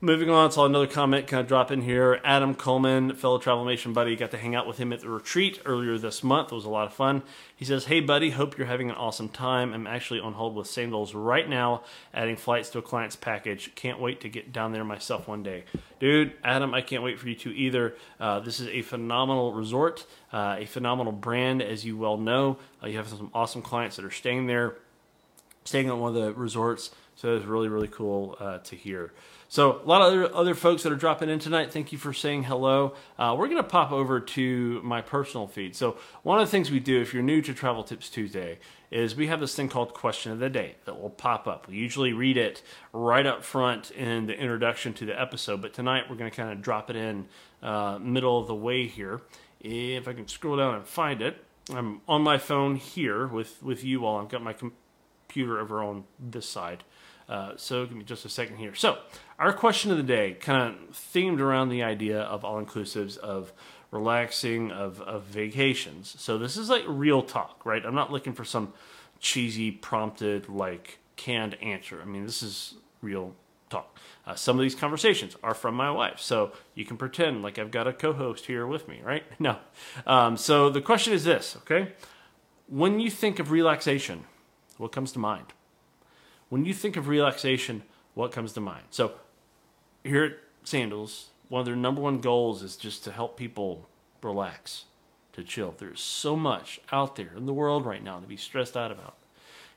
Moving 0.04 0.30
on, 0.30 0.50
saw 0.50 0.64
another 0.64 0.88
comment 0.88 1.28
kind 1.28 1.42
of 1.42 1.46
drop 1.46 1.70
in 1.70 1.82
here. 1.82 2.20
Adam 2.24 2.56
Coleman, 2.56 3.14
fellow 3.14 3.38
Travelmation 3.38 3.94
buddy, 3.94 4.16
got 4.16 4.32
to 4.32 4.36
hang 4.36 4.52
out 4.52 4.66
with 4.66 4.78
him 4.78 4.92
at 4.92 4.98
the 4.98 5.08
retreat 5.08 5.60
earlier 5.64 5.96
this 5.96 6.24
month. 6.24 6.50
It 6.50 6.56
was 6.56 6.64
a 6.64 6.70
lot 6.70 6.88
of 6.88 6.92
fun. 6.92 7.22
He 7.54 7.64
says, 7.64 7.84
Hey, 7.84 8.00
buddy, 8.00 8.30
hope 8.30 8.58
you're 8.58 8.66
having 8.66 8.90
an 8.90 8.96
awesome 8.96 9.28
time. 9.28 9.72
I'm 9.72 9.86
actually 9.86 10.18
on 10.18 10.32
hold 10.32 10.56
with 10.56 10.66
Sandals 10.66 11.14
right 11.14 11.48
now, 11.48 11.84
adding 12.12 12.34
flights 12.34 12.68
to 12.70 12.80
a 12.80 12.82
client's 12.82 13.14
package. 13.14 13.72
Can't 13.76 14.00
wait 14.00 14.20
to 14.22 14.28
get 14.28 14.52
down 14.52 14.72
there 14.72 14.82
myself 14.82 15.28
one 15.28 15.44
day. 15.44 15.62
Dude, 16.00 16.32
Adam, 16.42 16.74
I 16.74 16.80
can't 16.80 17.04
wait 17.04 17.20
for 17.20 17.28
you 17.28 17.36
to 17.36 17.54
either. 17.54 17.94
Uh, 18.18 18.40
this 18.40 18.58
is 18.58 18.66
a 18.66 18.82
phenomenal 18.82 19.52
resort, 19.52 20.04
uh, 20.32 20.56
a 20.58 20.66
phenomenal 20.66 21.12
brand, 21.12 21.62
as 21.62 21.84
you 21.84 21.96
well 21.96 22.16
know. 22.16 22.58
Uh, 22.82 22.88
you 22.88 22.96
have 22.96 23.06
some 23.06 23.30
awesome 23.32 23.62
clients 23.62 23.94
that 23.94 24.04
are 24.04 24.10
staying 24.10 24.48
there 24.48 24.74
staying 25.64 25.88
at 25.88 25.96
one 25.96 26.16
of 26.16 26.20
the 26.20 26.32
resorts 26.34 26.90
So 27.14 27.32
it 27.32 27.34
was 27.34 27.44
really 27.44 27.68
really 27.68 27.88
cool 27.88 28.36
uh, 28.40 28.58
to 28.58 28.76
hear. 28.76 29.12
So 29.52 29.82
a 29.82 29.84
lot 29.84 30.00
of 30.00 30.06
other, 30.06 30.34
other 30.34 30.54
folks 30.54 30.82
that 30.82 30.92
are 30.92 30.96
dropping 30.96 31.28
in 31.28 31.38
tonight, 31.38 31.70
thank 31.70 31.92
you 31.92 31.98
for 31.98 32.14
saying 32.14 32.44
hello. 32.44 32.94
Uh, 33.18 33.36
we're 33.38 33.48
going 33.48 33.62
to 33.62 33.68
pop 33.68 33.92
over 33.92 34.18
to 34.18 34.80
my 34.82 35.02
personal 35.02 35.46
feed. 35.46 35.76
So 35.76 35.98
one 36.22 36.40
of 36.40 36.46
the 36.46 36.50
things 36.50 36.70
we 36.70 36.80
do, 36.80 37.02
if 37.02 37.12
you're 37.12 37.22
new 37.22 37.42
to 37.42 37.52
Travel 37.52 37.84
Tips 37.84 38.08
Tuesday, 38.08 38.60
is 38.90 39.14
we 39.14 39.26
have 39.26 39.40
this 39.40 39.54
thing 39.54 39.68
called 39.68 39.92
Question 39.92 40.32
of 40.32 40.38
the 40.38 40.48
Day 40.48 40.76
that 40.86 40.98
will 40.98 41.10
pop 41.10 41.46
up. 41.46 41.68
We 41.68 41.76
usually 41.76 42.14
read 42.14 42.38
it 42.38 42.62
right 42.94 43.26
up 43.26 43.44
front 43.44 43.90
in 43.90 44.24
the 44.24 44.32
introduction 44.32 44.94
to 44.94 45.04
the 45.04 45.20
episode, 45.20 45.60
but 45.60 45.74
tonight 45.74 46.04
we're 46.08 46.16
going 46.16 46.30
to 46.30 46.34
kind 46.34 46.50
of 46.50 46.62
drop 46.62 46.88
it 46.88 46.96
in 46.96 47.26
uh, 47.62 47.98
middle 48.00 48.38
of 48.38 48.46
the 48.46 48.54
way 48.54 48.86
here. 48.86 49.20
If 49.60 50.08
I 50.08 50.14
can 50.14 50.28
scroll 50.28 50.56
down 50.56 50.76
and 50.76 50.86
find 50.86 51.20
it, 51.20 51.44
I'm 51.74 52.00
on 52.08 52.22
my 52.22 52.38
phone 52.38 52.76
here 52.76 53.26
with, 53.26 53.62
with 53.62 53.84
you 53.84 54.06
all. 54.06 54.18
I've 54.18 54.30
got 54.30 54.42
my 54.42 54.54
computer 54.54 55.60
over 55.60 55.82
on 55.82 56.04
this 56.18 56.48
side. 56.48 56.84
Uh, 57.32 57.54
so 57.56 57.86
give 57.86 57.96
me 57.96 58.04
just 58.04 58.26
a 58.26 58.28
second 58.28 58.58
here. 58.58 58.74
So 58.74 58.98
our 59.38 59.54
question 59.54 59.90
of 59.90 59.96
the 59.96 60.02
day 60.02 60.34
kind 60.34 60.74
of 60.74 60.94
themed 60.94 61.40
around 61.40 61.70
the 61.70 61.82
idea 61.82 62.20
of 62.20 62.44
all 62.44 62.62
inclusives, 62.62 63.16
of 63.16 63.54
relaxing, 63.90 64.70
of, 64.70 65.00
of 65.00 65.22
vacations. 65.22 66.14
So 66.20 66.36
this 66.36 66.58
is 66.58 66.68
like 66.68 66.84
real 66.86 67.22
talk, 67.22 67.64
right? 67.64 67.82
I'm 67.86 67.94
not 67.94 68.12
looking 68.12 68.34
for 68.34 68.44
some 68.44 68.74
cheesy, 69.18 69.70
prompted, 69.70 70.50
like 70.50 70.98
canned 71.16 71.54
answer. 71.62 72.02
I 72.02 72.04
mean, 72.04 72.26
this 72.26 72.42
is 72.42 72.74
real 73.00 73.34
talk. 73.70 73.98
Uh, 74.26 74.34
some 74.34 74.58
of 74.58 74.62
these 74.62 74.74
conversations 74.74 75.34
are 75.42 75.54
from 75.54 75.74
my 75.74 75.90
wife, 75.90 76.20
so 76.20 76.52
you 76.74 76.84
can 76.84 76.98
pretend 76.98 77.42
like 77.42 77.58
I've 77.58 77.70
got 77.70 77.86
a 77.86 77.94
co 77.94 78.12
host 78.12 78.44
here 78.44 78.66
with 78.66 78.88
me, 78.88 79.00
right? 79.02 79.24
No. 79.38 79.56
Um, 80.06 80.36
so 80.36 80.68
the 80.68 80.82
question 80.82 81.14
is 81.14 81.24
this, 81.24 81.56
okay? 81.62 81.94
When 82.68 83.00
you 83.00 83.10
think 83.10 83.38
of 83.38 83.50
relaxation, 83.50 84.24
what 84.76 84.92
comes 84.92 85.12
to 85.12 85.18
mind? 85.18 85.46
When 86.52 86.66
you 86.66 86.74
think 86.74 86.98
of 86.98 87.08
relaxation, 87.08 87.82
what 88.12 88.30
comes 88.30 88.52
to 88.52 88.60
mind? 88.60 88.84
So, 88.90 89.12
here 90.04 90.22
at 90.22 90.32
Sandals, 90.64 91.30
one 91.48 91.60
of 91.60 91.64
their 91.64 91.74
number 91.74 92.02
one 92.02 92.20
goals 92.20 92.62
is 92.62 92.76
just 92.76 93.04
to 93.04 93.10
help 93.10 93.38
people 93.38 93.88
relax, 94.22 94.84
to 95.32 95.42
chill. 95.44 95.74
There's 95.78 96.02
so 96.02 96.36
much 96.36 96.78
out 96.92 97.16
there 97.16 97.30
in 97.34 97.46
the 97.46 97.54
world 97.54 97.86
right 97.86 98.04
now 98.04 98.20
to 98.20 98.26
be 98.26 98.36
stressed 98.36 98.76
out 98.76 98.92
about, 98.92 99.16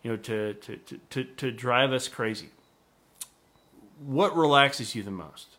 you 0.03 0.11
know, 0.11 0.17
to, 0.17 0.55
to, 0.55 0.75
to, 0.75 0.99
to, 1.11 1.23
to 1.23 1.49
drive 1.49 1.93
us 1.93 2.09
crazy. 2.09 2.49
What 4.05 4.35
relaxes 4.35 4.95
you 4.95 5.03
the 5.03 5.11
most? 5.11 5.55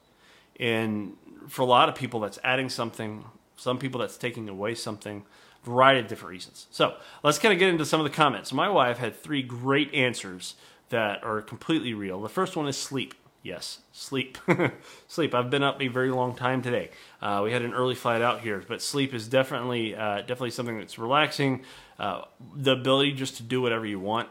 And 0.61 1.17
for 1.49 1.63
a 1.63 1.65
lot 1.65 1.89
of 1.89 1.95
people, 1.95 2.21
that's 2.21 2.39
adding 2.45 2.69
something. 2.69 3.25
Some 3.57 3.79
people, 3.79 4.03
that's 4.03 4.19
taking 4.19 4.51
away 4.51 4.75
something 4.75 5.25
variety 5.67 6.01
of 6.01 6.07
different 6.07 6.31
reasons. 6.31 6.67
So 6.71 6.95
let's 7.23 7.39
kind 7.39 7.53
of 7.53 7.59
get 7.59 7.69
into 7.69 7.85
some 7.85 8.01
of 8.01 8.05
the 8.05 8.17
comments. 8.17 8.53
My 8.53 8.69
wife 8.69 8.99
had 8.99 9.21
three 9.21 9.43
great 9.43 9.93
answers 9.93 10.55
that 10.91 11.23
are 11.25 11.43
completely 11.43 11.95
real. 11.95 12.21
The 12.21 12.29
first 12.29 12.57
one 12.57 12.69
is 12.69 12.77
sleep. 12.77 13.15
Yes, 13.43 13.79
sleep. 13.93 14.39
sleep. 15.09 15.35
I've 15.35 15.51
been 15.51 15.63
up 15.63 15.81
a 15.81 15.89
very 15.89 16.11
long 16.11 16.35
time 16.35 16.63
today. 16.63 16.91
Uh, 17.23 17.43
we 17.45 17.53
had 17.53 17.63
an 17.63 17.75
early 17.75 17.95
flight 17.95 18.21
out 18.21 18.41
here, 18.41 18.65
but 18.67 18.83
sleep 18.83 19.15
is 19.15 19.29
definitely 19.29 19.95
uh, 19.95 20.19
definitely 20.23 20.51
something 20.51 20.79
that's 20.79 20.99
relaxing. 20.99 21.63
Uh, 21.99 22.23
the 22.57 22.73
ability 22.73 23.13
just 23.13 23.37
to 23.37 23.43
do 23.45 23.63
whatever 23.63 23.87
you 23.87 24.01
want, 24.01 24.29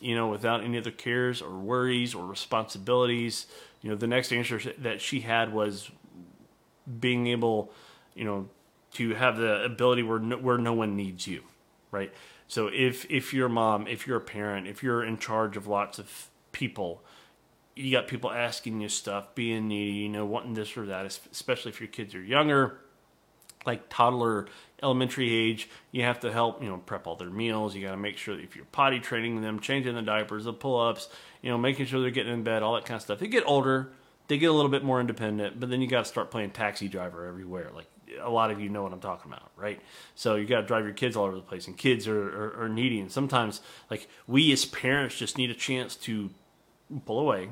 you 0.00 0.14
know, 0.14 0.28
without 0.28 0.64
any 0.64 0.78
other 0.78 0.90
cares 0.90 1.42
or 1.42 1.50
worries 1.58 2.14
or 2.14 2.24
responsibilities. 2.24 3.46
You 3.82 3.90
know, 3.90 3.96
the 3.96 4.06
next 4.06 4.32
answer 4.32 4.58
that 4.78 5.02
she 5.02 5.20
had 5.20 5.52
was 5.52 5.90
being 7.00 7.26
able, 7.26 7.70
you 8.14 8.24
know, 8.24 8.48
to 8.94 9.14
have 9.14 9.36
the 9.36 9.62
ability 9.64 10.02
where 10.02 10.18
no, 10.18 10.38
where 10.38 10.56
no 10.58 10.72
one 10.72 10.96
needs 10.96 11.26
you, 11.26 11.42
right? 11.90 12.12
So 12.54 12.68
if 12.68 13.04
if 13.10 13.34
you're 13.34 13.46
a 13.46 13.50
mom, 13.50 13.88
if 13.88 14.06
you're 14.06 14.18
a 14.18 14.20
parent, 14.20 14.68
if 14.68 14.80
you're 14.80 15.02
in 15.02 15.18
charge 15.18 15.56
of 15.56 15.66
lots 15.66 15.98
of 15.98 16.30
people, 16.52 17.02
you 17.74 17.90
got 17.90 18.06
people 18.06 18.30
asking 18.30 18.80
you 18.80 18.88
stuff, 18.88 19.34
being 19.34 19.66
needy, 19.66 19.96
you 19.98 20.08
know, 20.08 20.24
wanting 20.24 20.54
this 20.54 20.76
or 20.76 20.86
that, 20.86 21.04
especially 21.04 21.72
if 21.72 21.80
your 21.80 21.88
kids 21.88 22.14
are 22.14 22.22
younger, 22.22 22.78
like 23.66 23.88
toddler, 23.88 24.46
elementary 24.84 25.34
age, 25.34 25.68
you 25.90 26.04
have 26.04 26.20
to 26.20 26.30
help, 26.30 26.62
you 26.62 26.68
know, 26.68 26.76
prep 26.76 27.08
all 27.08 27.16
their 27.16 27.28
meals. 27.28 27.74
You 27.74 27.82
got 27.82 27.90
to 27.90 27.96
make 27.96 28.18
sure 28.18 28.36
that 28.36 28.44
if 28.44 28.54
you're 28.54 28.66
potty 28.66 29.00
training 29.00 29.42
them, 29.42 29.58
changing 29.58 29.96
the 29.96 30.02
diapers, 30.02 30.44
the 30.44 30.52
pull 30.52 30.80
ups, 30.80 31.08
you 31.42 31.50
know, 31.50 31.58
making 31.58 31.86
sure 31.86 32.00
they're 32.00 32.12
getting 32.12 32.34
in 32.34 32.44
bed, 32.44 32.62
all 32.62 32.74
that 32.74 32.84
kind 32.84 32.94
of 32.94 33.02
stuff. 33.02 33.18
They 33.18 33.26
get 33.26 33.42
older, 33.48 33.90
they 34.28 34.38
get 34.38 34.46
a 34.46 34.52
little 34.52 34.70
bit 34.70 34.84
more 34.84 35.00
independent, 35.00 35.58
but 35.58 35.70
then 35.70 35.80
you 35.80 35.88
got 35.88 36.04
to 36.04 36.08
start 36.08 36.30
playing 36.30 36.52
taxi 36.52 36.86
driver 36.86 37.26
everywhere. 37.26 37.72
Like 37.74 37.88
a 38.20 38.30
lot 38.30 38.50
of 38.50 38.60
you 38.60 38.68
know 38.68 38.82
what 38.82 38.92
I'm 38.92 39.00
talking 39.00 39.30
about, 39.32 39.50
right? 39.56 39.80
So 40.14 40.36
you 40.36 40.46
got 40.46 40.62
to 40.62 40.66
drive 40.66 40.84
your 40.84 40.94
kids 40.94 41.16
all 41.16 41.24
over 41.24 41.36
the 41.36 41.42
place, 41.42 41.66
and 41.66 41.76
kids 41.76 42.06
are, 42.08 42.28
are, 42.28 42.64
are 42.64 42.68
needy. 42.68 43.00
And 43.00 43.10
sometimes, 43.10 43.60
like 43.90 44.08
we 44.26 44.52
as 44.52 44.64
parents, 44.64 45.16
just 45.16 45.38
need 45.38 45.50
a 45.50 45.54
chance 45.54 45.96
to 45.96 46.30
pull 47.06 47.18
away 47.18 47.48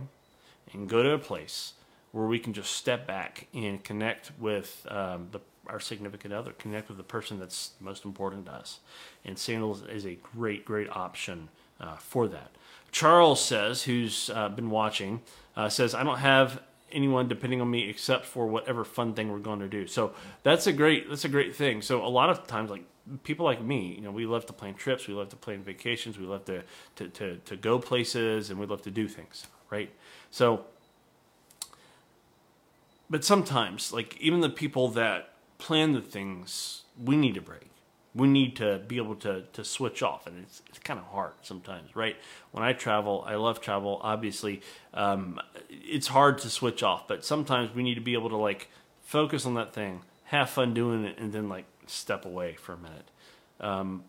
and 0.72 0.88
go 0.88 1.02
to 1.02 1.10
a 1.12 1.18
place 1.18 1.74
where 2.12 2.26
we 2.26 2.38
can 2.38 2.52
just 2.52 2.72
step 2.72 3.06
back 3.06 3.46
and 3.54 3.82
connect 3.82 4.32
with 4.38 4.86
um, 4.90 5.28
the, 5.32 5.40
our 5.66 5.80
significant 5.80 6.34
other, 6.34 6.52
connect 6.52 6.88
with 6.88 6.98
the 6.98 7.04
person 7.04 7.38
that's 7.38 7.72
most 7.80 8.04
important 8.04 8.46
to 8.46 8.52
us. 8.52 8.80
And 9.24 9.38
sandals 9.38 9.82
is 9.82 10.04
a 10.04 10.18
great, 10.36 10.64
great 10.64 10.90
option 10.90 11.48
uh, 11.80 11.96
for 11.96 12.28
that. 12.28 12.50
Charles 12.90 13.42
says, 13.42 13.84
who's 13.84 14.30
uh, 14.34 14.50
been 14.50 14.68
watching, 14.68 15.22
uh, 15.56 15.70
says, 15.70 15.94
I 15.94 16.04
don't 16.04 16.18
have 16.18 16.60
anyone 16.92 17.28
depending 17.28 17.60
on 17.60 17.70
me 17.70 17.88
except 17.88 18.26
for 18.26 18.46
whatever 18.46 18.84
fun 18.84 19.14
thing 19.14 19.30
we're 19.30 19.38
going 19.38 19.60
to 19.60 19.68
do. 19.68 19.86
So 19.86 20.12
that's 20.42 20.66
a 20.66 20.72
great 20.72 21.08
that's 21.08 21.24
a 21.24 21.28
great 21.28 21.54
thing. 21.56 21.82
So 21.82 22.04
a 22.04 22.08
lot 22.08 22.30
of 22.30 22.46
times 22.46 22.70
like 22.70 22.84
people 23.24 23.44
like 23.44 23.62
me, 23.62 23.94
you 23.94 24.00
know, 24.00 24.10
we 24.10 24.26
love 24.26 24.46
to 24.46 24.52
plan 24.52 24.74
trips, 24.74 25.08
we 25.08 25.14
love 25.14 25.28
to 25.30 25.36
plan 25.36 25.62
vacations, 25.62 26.18
we 26.18 26.26
love 26.26 26.44
to 26.44 26.62
to 26.96 27.08
to, 27.08 27.36
to 27.38 27.56
go 27.56 27.78
places 27.78 28.50
and 28.50 28.58
we 28.58 28.66
love 28.66 28.82
to 28.82 28.90
do 28.90 29.08
things, 29.08 29.46
right? 29.70 29.90
So 30.30 30.66
but 33.10 33.24
sometimes 33.24 33.92
like 33.92 34.16
even 34.20 34.40
the 34.40 34.50
people 34.50 34.88
that 34.88 35.30
plan 35.58 35.92
the 35.92 36.00
things, 36.00 36.82
we 37.02 37.16
need 37.16 37.36
a 37.36 37.42
break 37.42 37.71
we 38.14 38.28
need 38.28 38.56
to 38.56 38.78
be 38.86 38.96
able 38.96 39.14
to 39.16 39.42
to 39.52 39.64
switch 39.64 40.02
off 40.02 40.26
and 40.26 40.38
it's, 40.42 40.62
it's 40.68 40.78
kind 40.78 40.98
of 41.00 41.06
hard 41.06 41.32
sometimes 41.42 41.94
right? 41.96 42.16
When 42.50 42.62
i 42.64 42.72
travel 42.72 43.24
i 43.26 43.34
love 43.34 43.60
travel 43.60 44.00
obviously 44.02 44.62
um, 44.94 45.40
it's 45.70 46.08
hard 46.08 46.38
to 46.38 46.50
switch 46.50 46.82
off 46.82 47.08
but 47.08 47.24
sometimes 47.24 47.74
we 47.74 47.82
need 47.82 47.94
to 47.94 48.00
be 48.00 48.14
able 48.14 48.28
to 48.30 48.36
like 48.36 48.68
focus 49.02 49.46
on 49.46 49.54
that 49.54 49.72
thing 49.72 50.02
have 50.24 50.48
fun 50.48 50.72
doing 50.72 51.04
it 51.04 51.18
and 51.18 51.32
then 51.32 51.48
like 51.48 51.66
step 51.86 52.24
away 52.24 52.54
for 52.54 52.72
a 52.72 52.78
minute. 52.78 53.10
Um, 53.60 54.04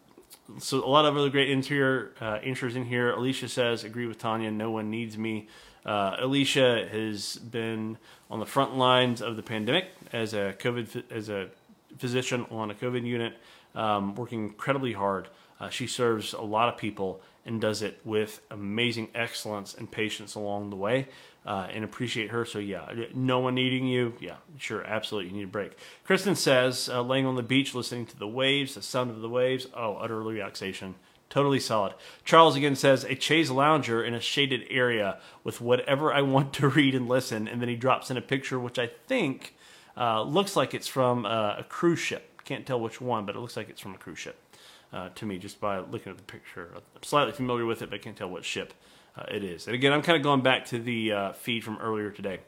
so 0.60 0.84
a 0.84 0.88
lot 0.88 1.06
of 1.06 1.18
other 1.18 1.30
great 1.30 1.50
interior 1.50 2.12
uh, 2.20 2.40
in 2.42 2.86
here. 2.86 3.12
Alicia 3.12 3.50
says 3.50 3.84
agree 3.84 4.08
with 4.08 4.18
tanya 4.18 4.50
no 4.50 4.72
one 4.72 4.90
needs 4.90 5.18
me. 5.18 5.48
Uh, 5.86 6.16
alicia 6.20 6.88
has 6.90 7.36
been 7.36 7.98
on 8.32 8.40
the 8.40 8.46
front 8.46 8.78
lines 8.78 9.22
of 9.22 9.36
the 9.36 9.44
pandemic 9.44 9.88
as 10.14 10.34
a 10.34 10.56
covid 10.58 11.04
as 11.12 11.28
a 11.28 11.50
physician 11.98 12.46
on 12.50 12.72
a 12.72 12.74
covid 12.74 13.06
unit 13.06 13.34
um, 13.76 14.16
working 14.16 14.44
incredibly 14.44 14.94
hard. 14.94 15.28
Uh, 15.60 15.70
she 15.70 15.88
serves 15.88 16.34
a 16.34 16.42
lot 16.42 16.70
of 16.70 16.78
people 16.78 17.22
and 17.46 17.60
does 17.60 17.82
it 17.82 18.00
with 18.04 18.42
amazing 18.50 19.10
excellence 19.14 19.74
and 19.74 19.92
patience 19.92 20.36
along 20.36 20.70
the 20.70 20.76
way. 20.76 21.08
Uh, 21.46 21.68
and 21.74 21.84
appreciate 21.84 22.30
her. 22.30 22.46
So 22.46 22.58
yeah, 22.58 22.90
no 23.14 23.40
one 23.40 23.56
needing 23.56 23.86
you. 23.86 24.14
Yeah, 24.22 24.38
sure, 24.58 24.82
absolutely, 24.86 25.32
you 25.32 25.38
need 25.38 25.44
a 25.44 25.48
break. 25.48 25.78
Kristen 26.06 26.36
says, 26.36 26.88
uh, 26.88 27.02
laying 27.02 27.26
on 27.26 27.36
the 27.36 27.44
beach, 27.44 27.76
listening 27.76 28.06
to 28.06 28.18
the 28.18 28.28
waves, 28.30 28.76
the 28.76 28.82
sound 28.82 29.12
of 29.12 29.20
the 29.20 29.28
waves. 29.28 29.68
Oh, 29.76 29.96
utter 29.96 30.22
relaxation. 30.22 30.96
Totally 31.30 31.60
solid. 31.60 31.96
Charles 32.24 32.56
again 32.56 32.78
says, 32.78 33.04
a 33.04 33.20
chaise 33.20 33.52
lounger 33.52 34.02
in 34.02 34.14
a 34.14 34.22
shaded 34.22 34.66
area 34.70 35.20
with 35.44 35.60
whatever 35.60 36.14
I 36.14 36.22
want 36.22 36.54
to 36.54 36.70
read 36.70 36.96
and 36.96 37.10
listen. 37.10 37.50
And 37.50 37.60
then 37.60 37.68
he 37.68 37.76
drops 37.76 38.10
in 38.10 38.16
a 38.16 38.22
picture, 38.22 38.58
which 38.58 38.80
I 38.80 38.88
think 39.08 39.54
uh, 39.98 40.22
looks 40.22 40.56
like 40.56 40.74
it's 40.74 40.88
from 40.88 41.26
uh, 41.26 41.56
a 41.58 41.66
cruise 41.68 42.00
ship. 42.00 42.33
Can't 42.46 42.66
tell 42.66 42.80
which 42.80 43.00
one, 43.00 43.26
but 43.26 43.36
it 43.36 43.40
looks 43.40 43.56
like 43.56 43.70
it's 43.70 43.82
from 43.82 43.96
a 43.96 43.98
cruise 43.98 44.20
ship 44.20 44.38
uh, 44.92 45.10
to 45.16 45.26
me 45.26 45.38
just 45.38 45.60
by 45.60 45.80
looking 45.80 46.12
at 46.12 46.18
the 46.18 46.24
picture. 46.24 46.70
I'm 46.76 47.04
slightly 47.04 47.34
familiar 47.34 47.66
with 47.66 47.82
it, 47.82 47.90
but 47.90 47.96
I 47.96 48.04
can't 48.04 48.16
tell 48.16 48.30
what 48.30 48.46
ship 48.46 48.74
uh, 49.18 49.24
it 49.30 49.44
is. 49.44 49.68
And 49.68 49.76
again, 49.76 49.94
I'm 49.94 50.02
kind 50.02 50.18
of 50.18 50.24
going 50.24 50.42
back 50.42 50.66
to 50.68 50.80
the 50.80 51.12
uh, 51.12 51.32
feed 51.34 51.64
from 51.64 51.78
earlier 51.78 52.12
today. 52.12 52.40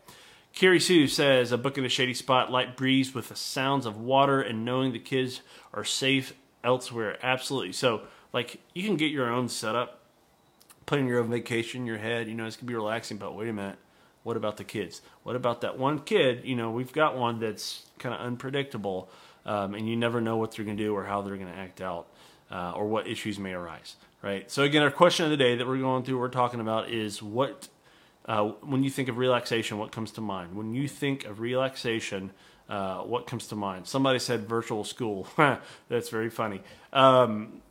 Carrie 0.53 0.79
Sue 0.79 1.07
says, 1.07 1.51
a 1.51 1.57
book 1.57 1.77
in 1.77 1.83
a 1.83 1.89
shady 1.89 2.13
spot, 2.13 2.51
light 2.51 2.77
breeze 2.77 3.13
with 3.13 3.27
the 3.27 3.35
sounds 3.35 3.85
of 3.85 3.97
water 3.97 4.41
and 4.41 4.63
knowing 4.63 4.93
the 4.93 4.99
kids 4.99 5.41
are 5.73 5.83
safe 5.83 6.33
elsewhere. 6.63 7.17
Absolutely. 7.21 7.73
So, 7.73 8.03
like, 8.31 8.61
you 8.73 8.83
can 8.83 8.95
get 8.95 9.11
your 9.11 9.29
own 9.29 9.49
setup, 9.49 9.99
put 10.85 10.97
in 10.97 11.07
your 11.07 11.19
own 11.19 11.29
vacation 11.29 11.81
in 11.81 11.87
your 11.87 11.97
head. 11.97 12.29
You 12.29 12.35
know, 12.35 12.45
it's 12.45 12.55
going 12.55 12.67
to 12.67 12.71
be 12.71 12.75
relaxing, 12.75 13.17
but 13.17 13.35
wait 13.35 13.49
a 13.49 13.53
minute. 13.53 13.77
What 14.23 14.37
about 14.37 14.57
the 14.57 14.63
kids? 14.63 15.01
What 15.23 15.35
about 15.35 15.61
that 15.61 15.77
one 15.77 15.99
kid? 15.99 16.45
You 16.45 16.55
know, 16.55 16.71
we've 16.71 16.91
got 16.93 17.17
one 17.17 17.39
that's 17.39 17.85
kind 17.99 18.15
of 18.15 18.21
unpredictable 18.21 19.09
um, 19.45 19.73
and 19.75 19.87
you 19.87 19.95
never 19.95 20.21
know 20.21 20.37
what 20.37 20.51
they're 20.51 20.65
going 20.65 20.77
to 20.77 20.83
do 20.83 20.95
or 20.95 21.05
how 21.05 21.21
they're 21.21 21.37
going 21.37 21.51
to 21.51 21.57
act 21.57 21.81
out 21.81 22.07
uh, 22.51 22.71
or 22.71 22.87
what 22.87 23.07
issues 23.07 23.39
may 23.39 23.53
arise. 23.53 23.95
Right. 24.21 24.49
So 24.49 24.63
again, 24.63 24.81
our 24.81 24.91
question 24.91 25.25
of 25.25 25.31
the 25.31 25.37
day 25.37 25.55
that 25.55 25.67
we're 25.67 25.77
going 25.77 26.03
through, 26.03 26.19
we're 26.19 26.29
talking 26.29 26.59
about 26.59 26.89
is 26.89 27.21
what 27.21 27.67
uh, 28.25 28.45
when 28.61 28.83
you 28.83 28.89
think 28.89 29.07
of 29.07 29.17
relaxation, 29.17 29.77
what 29.77 29.91
comes 29.91 30.11
to 30.13 30.21
mind? 30.21 30.55
When 30.55 30.73
you 30.73 30.87
think 30.87 31.25
of 31.25 31.39
relaxation, 31.39 32.31
uh, 32.67 33.01
what 33.01 33.27
comes 33.27 33.47
to 33.47 33.55
mind? 33.55 33.87
Somebody 33.87 34.19
said 34.19 34.49
virtual 34.49 34.83
school. 34.83 35.27
That's 35.89 36.09
very 36.09 36.31
funny. 36.31 36.61
Um, 36.91 37.61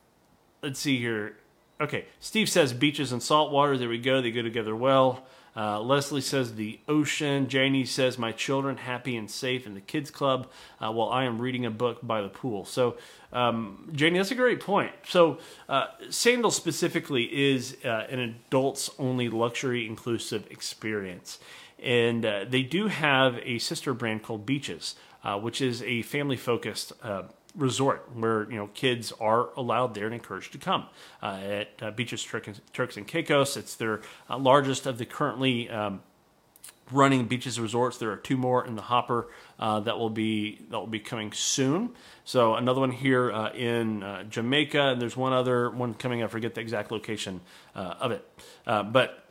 let's 0.62 0.78
see 0.78 0.98
here. 0.98 1.36
Okay, 1.80 2.06
Steve 2.20 2.48
says 2.48 2.72
beaches 2.72 3.10
and 3.10 3.20
salt 3.20 3.50
water. 3.50 3.76
There 3.76 3.88
we 3.88 3.98
go. 3.98 4.22
They 4.22 4.30
go 4.30 4.42
together 4.42 4.76
well. 4.76 5.24
Uh, 5.56 5.80
Leslie 5.80 6.20
says 6.20 6.54
the 6.54 6.80
ocean. 6.88 7.48
Janie 7.48 7.84
says 7.84 8.18
my 8.18 8.32
children 8.32 8.76
happy 8.76 9.16
and 9.16 9.30
safe 9.30 9.66
in 9.66 9.74
the 9.74 9.80
kids 9.80 10.10
club 10.10 10.48
uh, 10.80 10.90
while 10.90 11.10
I 11.10 11.24
am 11.24 11.40
reading 11.40 11.64
a 11.64 11.70
book 11.70 11.98
by 12.02 12.22
the 12.22 12.28
pool. 12.28 12.64
So, 12.64 12.96
um, 13.32 13.88
Janie, 13.92 14.18
that's 14.18 14.32
a 14.32 14.34
great 14.34 14.60
point. 14.60 14.92
So, 15.06 15.38
uh, 15.68 15.86
Sandals 16.10 16.56
specifically 16.56 17.52
is 17.52 17.76
uh, 17.84 18.06
an 18.10 18.18
adults 18.18 18.90
only 18.98 19.28
luxury 19.28 19.86
inclusive 19.86 20.46
experience. 20.50 21.38
And 21.82 22.24
uh, 22.24 22.44
they 22.48 22.62
do 22.62 22.88
have 22.88 23.38
a 23.42 23.58
sister 23.58 23.94
brand 23.94 24.22
called 24.22 24.46
Beaches, 24.46 24.96
uh, 25.22 25.38
which 25.38 25.60
is 25.60 25.82
a 25.82 26.02
family 26.02 26.36
focused 26.36 26.92
resort 27.56 28.08
where 28.14 28.50
you 28.50 28.56
know 28.56 28.68
kids 28.74 29.12
are 29.20 29.50
allowed 29.56 29.94
there 29.94 30.06
and 30.06 30.14
encouraged 30.14 30.52
to 30.52 30.58
come 30.58 30.86
uh, 31.22 31.38
at 31.42 31.68
uh, 31.80 31.90
Beaches 31.90 32.24
Turks 32.72 32.96
and 32.96 33.06
Caicos. 33.06 33.56
It's 33.56 33.74
their 33.74 34.02
uh, 34.28 34.38
largest 34.38 34.86
of 34.86 34.98
the 34.98 35.06
currently 35.06 35.70
um, 35.70 36.02
running 36.90 37.26
beaches 37.26 37.58
resorts. 37.60 37.98
There 37.98 38.10
are 38.10 38.16
two 38.16 38.36
more 38.36 38.66
in 38.66 38.74
the 38.74 38.82
hopper 38.82 39.28
uh, 39.58 39.80
that 39.80 39.98
will 39.98 40.10
be 40.10 40.60
that 40.70 40.78
will 40.78 40.86
be 40.86 41.00
coming 41.00 41.32
soon. 41.32 41.90
So 42.24 42.54
another 42.54 42.80
one 42.80 42.90
here 42.90 43.32
uh, 43.32 43.52
in 43.52 44.02
uh, 44.02 44.24
Jamaica, 44.24 44.80
and 44.80 45.00
there's 45.00 45.16
one 45.16 45.32
other 45.32 45.70
one 45.70 45.94
coming. 45.94 46.22
I 46.22 46.26
forget 46.26 46.54
the 46.54 46.60
exact 46.60 46.90
location 46.90 47.40
of 47.74 48.10
it, 48.10 48.28
but 48.64 49.23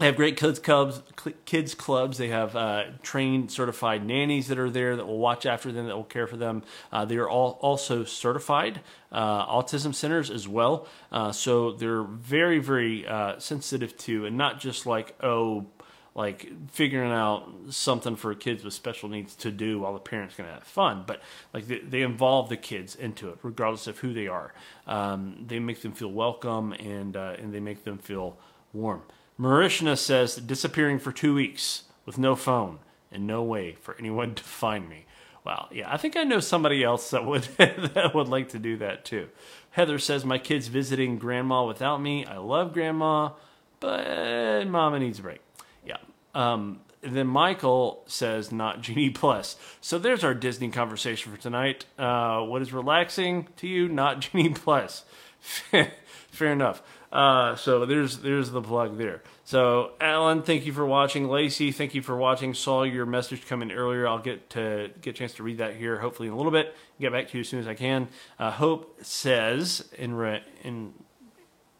they 0.00 0.06
have 0.06 0.16
great 0.16 0.38
kids 0.38 0.58
clubs. 0.58 1.02
Kids 1.44 1.74
clubs. 1.74 2.16
They 2.16 2.28
have 2.28 2.56
uh, 2.56 2.84
trained, 3.02 3.52
certified 3.52 4.04
nannies 4.04 4.48
that 4.48 4.58
are 4.58 4.70
there 4.70 4.96
that 4.96 5.06
will 5.06 5.18
watch 5.18 5.44
after 5.44 5.70
them, 5.70 5.86
that 5.86 5.94
will 5.94 6.04
care 6.04 6.26
for 6.26 6.38
them. 6.38 6.62
Uh, 6.90 7.04
they 7.04 7.16
are 7.16 7.28
all 7.28 7.58
also 7.60 8.04
certified 8.04 8.80
uh, 9.12 9.46
autism 9.46 9.94
centers 9.94 10.30
as 10.30 10.48
well. 10.48 10.88
Uh, 11.12 11.32
so 11.32 11.72
they're 11.72 12.02
very, 12.02 12.58
very 12.58 13.06
uh, 13.06 13.38
sensitive 13.38 13.94
to, 13.98 14.24
and 14.24 14.38
not 14.38 14.58
just 14.58 14.86
like 14.86 15.14
oh, 15.22 15.66
like 16.14 16.50
figuring 16.70 17.12
out 17.12 17.52
something 17.68 18.16
for 18.16 18.34
kids 18.34 18.64
with 18.64 18.72
special 18.72 19.10
needs 19.10 19.34
to 19.36 19.50
do 19.50 19.80
while 19.80 19.92
the 19.92 20.00
parents 20.00 20.34
can 20.34 20.46
have 20.46 20.62
fun. 20.62 21.04
But 21.06 21.20
like 21.52 21.66
they, 21.66 21.80
they 21.80 22.00
involve 22.00 22.48
the 22.48 22.56
kids 22.56 22.94
into 22.94 23.28
it, 23.28 23.38
regardless 23.42 23.86
of 23.86 23.98
who 23.98 24.14
they 24.14 24.28
are. 24.28 24.54
Um, 24.86 25.44
they 25.46 25.58
make 25.58 25.82
them 25.82 25.92
feel 25.92 26.10
welcome, 26.10 26.72
and 26.72 27.18
uh, 27.18 27.36
and 27.38 27.52
they 27.52 27.60
make 27.60 27.84
them 27.84 27.98
feel 27.98 28.38
warm. 28.72 29.02
Marishna 29.40 29.96
says 29.96 30.36
disappearing 30.36 30.98
for 30.98 31.12
two 31.12 31.34
weeks 31.34 31.84
with 32.04 32.18
no 32.18 32.36
phone 32.36 32.78
and 33.10 33.26
no 33.26 33.42
way 33.42 33.72
for 33.80 33.96
anyone 33.98 34.34
to 34.36 34.44
find 34.44 34.88
me. 34.88 35.06
Well, 35.44 35.68
yeah, 35.72 35.90
I 35.90 35.96
think 35.96 36.16
I 36.16 36.24
know 36.24 36.40
somebody 36.40 36.84
else 36.84 37.10
that 37.10 37.24
would 37.24 37.44
that 37.56 38.12
would 38.14 38.28
like 38.28 38.50
to 38.50 38.58
do 38.58 38.76
that 38.76 39.06
too. 39.06 39.30
Heather 39.70 39.98
says 39.98 40.24
my 40.24 40.36
kid's 40.36 40.68
visiting 40.68 41.18
grandma 41.18 41.64
without 41.64 42.02
me. 42.02 42.26
I 42.26 42.36
love 42.36 42.74
grandma, 42.74 43.30
but 43.78 44.66
mama 44.66 44.98
needs 44.98 45.18
a 45.18 45.22
break. 45.22 45.40
Yeah. 45.86 45.96
Um, 46.34 46.80
then 47.00 47.28
Michael 47.28 48.02
says 48.06 48.52
not 48.52 48.82
Genie 48.82 49.08
Plus. 49.08 49.56
So 49.80 49.98
there's 49.98 50.22
our 50.22 50.34
Disney 50.34 50.68
conversation 50.68 51.32
for 51.32 51.40
tonight. 51.40 51.86
Uh, 51.98 52.40
what 52.40 52.60
is 52.60 52.74
relaxing 52.74 53.48
to 53.56 53.66
you? 53.66 53.88
Not 53.88 54.20
Genie 54.20 54.50
Plus. 54.50 55.04
Fair 55.40 56.52
enough. 56.52 56.82
Uh, 57.12 57.56
so 57.56 57.84
there's 57.86 58.18
there's 58.18 58.50
the 58.50 58.62
plug 58.62 58.96
there. 58.96 59.22
So 59.44 59.92
Alan, 60.00 60.42
thank 60.42 60.64
you 60.64 60.72
for 60.72 60.86
watching. 60.86 61.28
Lacey, 61.28 61.72
thank 61.72 61.94
you 61.94 62.02
for 62.02 62.16
watching. 62.16 62.54
Saw 62.54 62.84
your 62.84 63.04
message 63.04 63.46
come 63.46 63.62
in 63.62 63.72
earlier. 63.72 64.06
I'll 64.06 64.20
get 64.20 64.50
to 64.50 64.90
get 65.00 65.16
a 65.16 65.18
chance 65.18 65.34
to 65.34 65.42
read 65.42 65.58
that 65.58 65.74
here, 65.74 65.98
hopefully 65.98 66.28
in 66.28 66.34
a 66.34 66.36
little 66.36 66.52
bit. 66.52 66.74
Get 67.00 67.10
back 67.10 67.28
to 67.28 67.38
you 67.38 67.40
as 67.40 67.48
soon 67.48 67.58
as 67.58 67.66
I 67.66 67.74
can. 67.74 68.08
Uh, 68.38 68.52
Hope 68.52 68.98
says 69.02 69.88
in 69.98 70.14
re, 70.14 70.40
in 70.62 70.94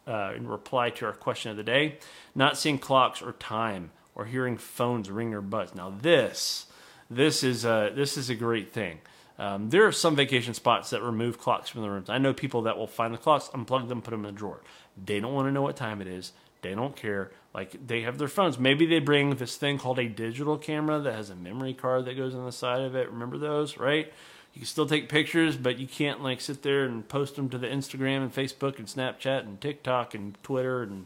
uh, 0.05 0.33
in 0.35 0.47
reply 0.47 0.89
to 0.89 1.05
our 1.05 1.13
question 1.13 1.49
of 1.49 1.57
the 1.57 1.63
day, 1.63 1.99
not 2.35 2.57
seeing 2.57 2.77
clocks 2.77 3.21
or 3.21 3.31
time 3.33 3.91
or 4.15 4.25
hearing 4.25 4.57
phones 4.57 5.09
ring 5.09 5.33
or 5.33 5.41
buzz. 5.41 5.73
Now 5.73 5.93
this 6.01 6.65
this 7.09 7.43
is 7.43 7.65
a, 7.65 7.91
this 7.93 8.17
is 8.17 8.29
a 8.29 8.35
great 8.35 8.71
thing. 8.71 8.99
Um, 9.37 9.69
there 9.69 9.87
are 9.87 9.91
some 9.91 10.15
vacation 10.15 10.53
spots 10.53 10.91
that 10.91 11.01
remove 11.01 11.39
clocks 11.39 11.69
from 11.69 11.81
the 11.81 11.89
rooms. 11.89 12.09
I 12.09 12.19
know 12.19 12.33
people 12.33 12.61
that 12.63 12.77
will 12.77 12.87
find 12.87 13.13
the 13.13 13.17
clocks, 13.17 13.49
unplug 13.49 13.87
them, 13.87 14.01
put 14.01 14.11
them 14.11 14.23
in 14.25 14.33
the 14.33 14.37
drawer. 14.37 14.61
They 15.03 15.19
don't 15.19 15.33
want 15.33 15.47
to 15.47 15.51
know 15.51 15.61
what 15.61 15.75
time 15.75 16.01
it 16.01 16.07
is. 16.07 16.33
They 16.61 16.75
don't 16.75 16.95
care. 16.95 17.31
Like 17.53 17.87
they 17.87 18.01
have 18.01 18.17
their 18.17 18.27
phones. 18.27 18.57
Maybe 18.57 18.85
they 18.85 18.99
bring 18.99 19.35
this 19.35 19.57
thing 19.57 19.77
called 19.77 19.99
a 19.99 20.07
digital 20.07 20.57
camera 20.57 20.99
that 20.99 21.13
has 21.13 21.29
a 21.29 21.35
memory 21.35 21.73
card 21.73 22.05
that 22.05 22.15
goes 22.15 22.35
on 22.35 22.45
the 22.45 22.51
side 22.51 22.81
of 22.81 22.95
it. 22.95 23.09
Remember 23.09 23.37
those, 23.37 23.77
right? 23.77 24.11
You 24.53 24.59
can 24.59 24.67
still 24.67 24.85
take 24.85 25.09
pictures, 25.09 25.55
but 25.55 25.79
you 25.79 25.87
can't 25.87 26.21
like 26.21 26.41
sit 26.41 26.61
there 26.61 26.83
and 26.83 27.07
post 27.07 27.35
them 27.35 27.49
to 27.49 27.57
the 27.57 27.67
Instagram 27.67 28.17
and 28.17 28.33
Facebook 28.33 28.77
and 28.77 28.87
Snapchat 28.87 29.41
and 29.41 29.59
TikTok 29.59 30.13
and 30.13 30.41
Twitter 30.43 30.83
and 30.83 31.05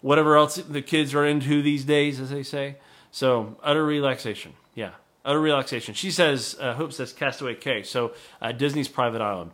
whatever 0.00 0.36
else 0.36 0.56
the 0.56 0.82
kids 0.82 1.14
are 1.14 1.26
into 1.26 1.62
these 1.62 1.84
days, 1.84 2.20
as 2.20 2.30
they 2.30 2.42
say. 2.42 2.76
So 3.10 3.56
utter 3.62 3.84
relaxation. 3.84 4.54
Yeah, 4.74 4.92
utter 5.24 5.40
relaxation. 5.40 5.94
She 5.94 6.10
says, 6.10 6.56
uh, 6.60 6.74
Hope 6.74 6.92
says 6.92 7.12
Castaway 7.12 7.54
Cay. 7.56 7.82
So 7.82 8.12
uh, 8.40 8.52
Disney's 8.52 8.88
private 8.88 9.20
island. 9.20 9.50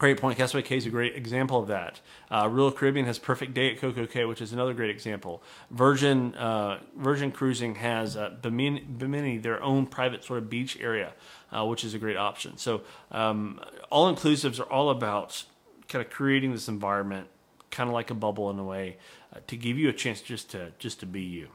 Great 0.00 0.18
point. 0.18 0.38
Castaway 0.38 0.62
Cay 0.62 0.78
is 0.78 0.86
a 0.86 0.90
great 0.90 1.14
example 1.14 1.58
of 1.58 1.68
that. 1.68 2.00
Uh, 2.30 2.48
Royal 2.50 2.72
Caribbean 2.72 3.04
has 3.04 3.18
Perfect 3.18 3.52
Day 3.52 3.70
at 3.70 3.78
Coco 3.78 4.06
Cay, 4.06 4.24
which 4.24 4.40
is 4.40 4.50
another 4.50 4.72
great 4.72 4.88
example. 4.88 5.42
Virgin 5.70 6.34
uh, 6.36 6.78
Virgin 6.96 7.30
Cruising 7.30 7.74
has 7.74 8.16
uh, 8.16 8.30
Bimini, 8.40 8.80
Bimini, 8.80 9.36
their 9.36 9.62
own 9.62 9.84
private 9.84 10.24
sort 10.24 10.38
of 10.38 10.48
beach 10.48 10.78
area, 10.80 11.12
uh, 11.52 11.66
which 11.66 11.84
is 11.84 11.92
a 11.92 11.98
great 11.98 12.16
option. 12.16 12.56
So 12.56 12.80
um, 13.10 13.60
all 13.90 14.10
inclusives 14.10 14.58
are 14.58 14.72
all 14.72 14.88
about 14.88 15.44
kind 15.86 16.02
of 16.02 16.10
creating 16.10 16.52
this 16.52 16.66
environment, 16.66 17.28
kind 17.70 17.90
of 17.90 17.92
like 17.92 18.10
a 18.10 18.14
bubble 18.14 18.48
in 18.48 18.58
a 18.58 18.64
way, 18.64 18.96
uh, 19.36 19.40
to 19.48 19.54
give 19.54 19.76
you 19.76 19.90
a 19.90 19.92
chance 19.92 20.22
just 20.22 20.50
to 20.52 20.72
just 20.78 21.00
to 21.00 21.06
be 21.06 21.20
you, 21.20 21.48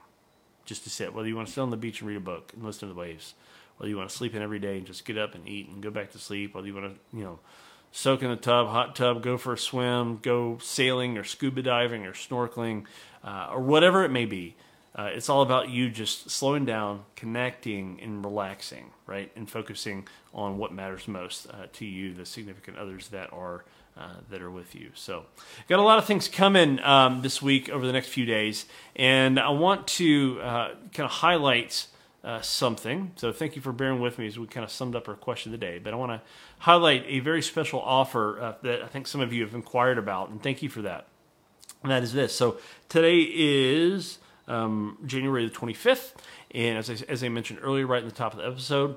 just 0.65 0.83
to 0.83 0.91
sit. 0.91 1.15
Whether 1.15 1.29
you 1.29 1.35
want 1.35 1.47
to 1.47 1.53
sit 1.55 1.61
on 1.61 1.71
the 1.71 1.77
beach 1.77 2.01
and 2.01 2.07
read 2.07 2.17
a 2.17 2.19
book 2.19 2.51
and 2.53 2.63
listen 2.63 2.87
to 2.87 2.93
the 2.93 2.99
waves, 2.99 3.33
whether 3.77 3.89
you 3.89 3.97
want 3.97 4.11
to 4.11 4.15
sleep 4.15 4.35
in 4.35 4.43
every 4.43 4.59
day 4.59 4.77
and 4.77 4.85
just 4.85 5.03
get 5.03 5.17
up 5.17 5.33
and 5.33 5.47
eat 5.47 5.67
and 5.67 5.81
go 5.81 5.89
back 5.89 6.11
to 6.11 6.19
sleep, 6.19 6.53
whether 6.53 6.67
you 6.67 6.75
want 6.75 6.93
to 6.93 7.17
you 7.17 7.23
know 7.23 7.39
soak 7.95 8.21
in 8.21 8.29
the 8.29 8.35
tub, 8.35 8.67
hot 8.67 8.93
tub, 8.93 9.23
go 9.23 9.37
for 9.37 9.53
a 9.53 9.57
swim, 9.57 10.19
go 10.21 10.57
sailing 10.61 11.17
or 11.17 11.23
scuba 11.23 11.61
diving 11.61 12.05
or 12.05 12.11
snorkeling, 12.11 12.83
uh, 13.23 13.47
or 13.51 13.61
whatever 13.61 14.03
it 14.03 14.11
may 14.11 14.25
be. 14.25 14.53
Uh, 14.93 15.09
it's 15.13 15.29
all 15.29 15.41
about 15.41 15.69
you 15.69 15.89
just 15.89 16.29
slowing 16.29 16.65
down, 16.65 17.03
connecting, 17.15 17.97
and 18.01 18.23
relaxing, 18.23 18.91
right? 19.07 19.31
And 19.37 19.49
focusing 19.49 20.07
on 20.33 20.57
what 20.57 20.73
matters 20.73 21.07
most 21.07 21.47
uh, 21.47 21.67
to 21.73 21.85
you, 21.85 22.13
the 22.13 22.25
significant 22.25 22.77
others 22.77 23.07
that 23.09 23.31
are 23.31 23.63
uh, 23.97 24.15
that 24.29 24.41
are 24.41 24.51
with 24.51 24.75
you. 24.75 24.91
So, 24.93 25.25
got 25.69 25.79
a 25.79 25.81
lot 25.81 25.97
of 25.97 26.03
things 26.03 26.27
coming 26.27 26.81
um, 26.81 27.21
this 27.21 27.41
week 27.41 27.69
over 27.69 27.87
the 27.87 27.93
next 27.93 28.09
few 28.09 28.25
days, 28.25 28.65
and 28.97 29.39
I 29.39 29.51
want 29.51 29.87
to 29.87 30.39
uh, 30.41 30.67
kind 30.93 31.05
of 31.05 31.11
highlight 31.11 31.87
uh, 32.25 32.41
something. 32.41 33.11
So 33.17 33.31
thank 33.31 33.55
you 33.55 33.61
for 33.61 33.71
bearing 33.71 34.01
with 34.01 34.17
me 34.17 34.25
as 34.25 34.39
we 34.39 34.47
kind 34.47 34.63
of 34.63 34.71
summed 34.71 34.95
up 34.95 35.07
our 35.07 35.13
question 35.13 35.53
of 35.53 35.59
the 35.59 35.65
day. 35.65 35.77
But 35.77 35.93
I 35.93 35.95
want 35.95 36.11
to 36.11 36.21
highlight 36.59 37.05
a 37.07 37.19
very 37.19 37.43
special 37.43 37.79
offer 37.79 38.41
uh, 38.41 38.53
that 38.63 38.81
I 38.81 38.87
think 38.87 39.05
some 39.05 39.21
of 39.21 39.31
you 39.31 39.43
have 39.43 39.53
inquired 39.53 39.99
about, 39.99 40.29
and 40.29 40.41
thank 40.41 40.63
you 40.63 40.69
for 40.69 40.81
that. 40.81 41.05
And 41.83 41.91
that 41.91 42.01
is 42.01 42.13
this. 42.13 42.33
So 42.33 42.57
today 42.89 43.19
is 43.21 44.17
um, 44.47 44.97
January 45.05 45.47
the 45.47 45.53
25th, 45.53 46.13
and 46.49 46.79
as 46.79 46.89
I, 46.89 46.97
as 47.07 47.23
I 47.23 47.29
mentioned 47.29 47.59
earlier, 47.61 47.85
right 47.85 48.01
in 48.01 48.09
the 48.09 48.15
top 48.15 48.33
of 48.33 48.39
the 48.39 48.47
episode, 48.47 48.95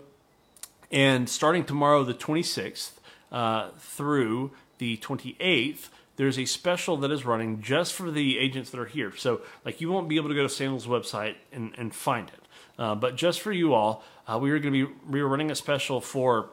and 0.91 1.29
starting 1.29 1.64
tomorrow, 1.64 2.05
the 2.05 2.14
26th, 2.14 2.93
uh, 3.31 3.73
through 3.79 4.53
the 4.79 4.97
28th, 4.97 5.91
there's 6.17 6.38
a 6.38 6.47
special 6.47 6.97
that 6.97 7.11
is 7.11 7.27
running 7.27 7.61
just 7.61 7.93
for 7.93 8.11
the 8.11 8.38
agents 8.38 8.71
that 8.71 8.81
are 8.81 8.87
here. 8.87 9.14
So, 9.14 9.43
like, 9.67 9.83
you 9.83 9.91
won't 9.93 10.09
be 10.09 10.17
able 10.17 10.31
to 10.31 10.35
go 10.35 10.43
to 10.43 10.49
Sandals' 10.49 10.87
website 10.87 11.35
and, 11.53 11.75
and 11.77 11.95
find 11.95 12.29
it. 12.29 12.47
Uh, 12.79 12.95
but 12.95 13.17
just 13.17 13.41
for 13.41 13.53
you 13.53 13.75
all, 13.75 14.05
uh, 14.27 14.38
we 14.38 14.51
are 14.51 14.59
going 14.59 14.73
to 14.73 14.87
be 14.87 14.95
we 15.09 15.21
running 15.21 15.51
a 15.51 15.55
special 15.55 16.01
for 16.01 16.51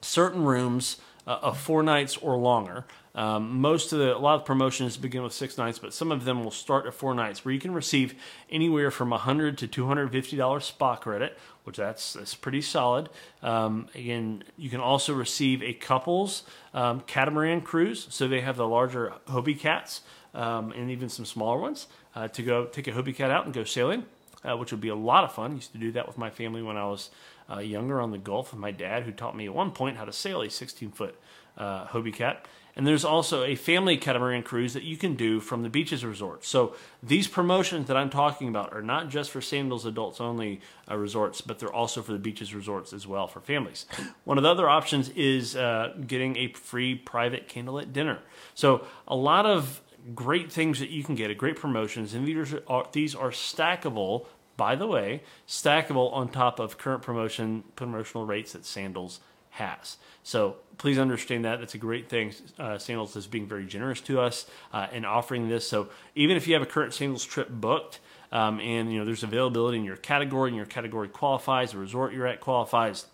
certain 0.00 0.44
rooms 0.44 0.98
uh, 1.26 1.38
of 1.42 1.58
four 1.58 1.82
nights 1.82 2.16
or 2.16 2.36
longer. 2.36 2.84
Um, 3.12 3.60
most 3.60 3.92
of 3.92 3.98
the 3.98 4.16
a 4.16 4.18
lot 4.18 4.36
of 4.36 4.44
promotions 4.44 4.96
begin 4.96 5.22
with 5.24 5.32
six 5.32 5.58
nights, 5.58 5.80
but 5.80 5.92
some 5.92 6.12
of 6.12 6.24
them 6.24 6.44
will 6.44 6.52
start 6.52 6.86
at 6.86 6.94
four 6.94 7.12
nights, 7.12 7.44
where 7.44 7.52
you 7.52 7.60
can 7.60 7.74
receive 7.74 8.14
anywhere 8.48 8.92
from 8.92 9.10
100 9.10 9.58
to 9.58 9.66
250 9.66 10.36
dollars 10.36 10.64
spa 10.64 10.94
credit, 10.94 11.36
which 11.64 11.76
that's 11.76 12.12
that's 12.12 12.36
pretty 12.36 12.62
solid. 12.62 13.08
Um, 13.42 13.88
again, 13.96 14.44
you 14.56 14.70
can 14.70 14.80
also 14.80 15.12
receive 15.12 15.60
a 15.60 15.72
couples 15.72 16.44
um, 16.72 17.00
catamaran 17.00 17.62
cruise, 17.62 18.06
so 18.10 18.28
they 18.28 18.42
have 18.42 18.56
the 18.56 18.68
larger 18.68 19.14
Hobie 19.26 19.58
cats 19.58 20.02
um, 20.32 20.70
and 20.70 20.88
even 20.88 21.08
some 21.08 21.24
smaller 21.24 21.58
ones 21.58 21.88
uh, 22.14 22.28
to 22.28 22.42
go 22.44 22.66
take 22.66 22.86
a 22.86 22.92
Hobie 22.92 23.14
cat 23.14 23.32
out 23.32 23.44
and 23.44 23.52
go 23.52 23.64
sailing 23.64 24.04
uh, 24.44 24.56
which 24.56 24.70
would 24.70 24.80
be 24.80 24.88
a 24.88 24.94
lot 24.94 25.24
of 25.24 25.32
fun. 25.32 25.52
I 25.52 25.54
used 25.54 25.72
to 25.72 25.78
do 25.78 25.92
that 25.92 26.06
with 26.06 26.18
my 26.18 26.30
family 26.30 26.62
when 26.62 26.76
I 26.76 26.86
was 26.86 27.10
uh, 27.50 27.58
younger 27.58 28.00
on 28.00 28.10
the 28.10 28.18
Gulf 28.18 28.52
with 28.52 28.60
my 28.60 28.70
dad, 28.70 29.04
who 29.04 29.12
taught 29.12 29.36
me 29.36 29.46
at 29.46 29.54
one 29.54 29.72
point 29.72 29.96
how 29.96 30.04
to 30.04 30.12
sail 30.12 30.42
a 30.42 30.50
16 30.50 30.90
foot 30.92 31.16
uh, 31.56 31.86
Hobie 31.88 32.14
Cat. 32.14 32.46
And 32.76 32.86
there's 32.86 33.04
also 33.04 33.42
a 33.42 33.56
family 33.56 33.96
catamaran 33.96 34.42
cruise 34.42 34.74
that 34.74 34.84
you 34.84 34.96
can 34.96 35.16
do 35.16 35.40
from 35.40 35.62
the 35.62 35.68
beaches 35.68 36.04
resort. 36.04 36.44
So 36.44 36.76
these 37.02 37.26
promotions 37.26 37.88
that 37.88 37.96
I'm 37.96 38.10
talking 38.10 38.48
about 38.48 38.72
are 38.72 38.80
not 38.80 39.08
just 39.08 39.30
for 39.30 39.40
Sandals 39.40 39.84
adults 39.84 40.20
only 40.20 40.60
uh, 40.88 40.96
resorts, 40.96 41.40
but 41.40 41.58
they're 41.58 41.72
also 41.72 42.00
for 42.00 42.12
the 42.12 42.18
beaches 42.18 42.54
resorts 42.54 42.92
as 42.92 43.06
well 43.06 43.26
for 43.26 43.40
families. 43.40 43.86
One 44.24 44.38
of 44.38 44.44
the 44.44 44.50
other 44.50 44.68
options 44.68 45.08
is 45.10 45.56
uh, 45.56 45.94
getting 46.06 46.36
a 46.36 46.52
free 46.52 46.94
private 46.94 47.48
candlelit 47.48 47.92
dinner. 47.92 48.20
So 48.54 48.86
a 49.08 49.16
lot 49.16 49.46
of 49.46 49.82
great 50.14 50.50
things 50.52 50.80
that 50.80 50.90
you 50.90 51.04
can 51.04 51.14
get, 51.14 51.36
great 51.38 51.56
promotions, 51.56 52.14
and 52.14 52.26
these 52.26 52.54
are, 52.68 52.86
these 52.92 53.14
are 53.14 53.30
stackable. 53.30 54.26
By 54.56 54.76
the 54.76 54.86
way, 54.86 55.22
stackable 55.48 56.12
on 56.12 56.28
top 56.28 56.58
of 56.58 56.76
current 56.76 57.02
promotion 57.02 57.64
promotional 57.76 58.26
rates 58.26 58.52
that 58.52 58.66
Sandals 58.66 59.20
has. 59.50 59.96
So 60.22 60.56
please 60.78 60.98
understand 60.98 61.44
that 61.44 61.60
that's 61.60 61.74
a 61.74 61.78
great 61.78 62.08
thing. 62.08 62.34
Uh, 62.58 62.78
Sandals 62.78 63.16
is 63.16 63.26
being 63.26 63.46
very 63.46 63.66
generous 63.66 64.00
to 64.02 64.20
us 64.20 64.46
uh, 64.72 64.86
in 64.92 65.04
offering 65.04 65.48
this. 65.48 65.66
So 65.68 65.88
even 66.14 66.36
if 66.36 66.46
you 66.46 66.54
have 66.54 66.62
a 66.62 66.66
current 66.66 66.94
Sandals 66.94 67.24
trip 67.24 67.48
booked, 67.48 68.00
um, 68.32 68.60
and 68.60 68.92
you 68.92 68.98
know 68.98 69.04
there's 69.04 69.22
availability 69.22 69.78
in 69.78 69.84
your 69.84 69.96
category, 69.96 70.50
and 70.50 70.56
your 70.56 70.66
category 70.66 71.08
qualifies, 71.08 71.72
the 71.72 71.78
resort 71.78 72.12
you're 72.12 72.26
at 72.26 72.40
qualifies. 72.40 73.06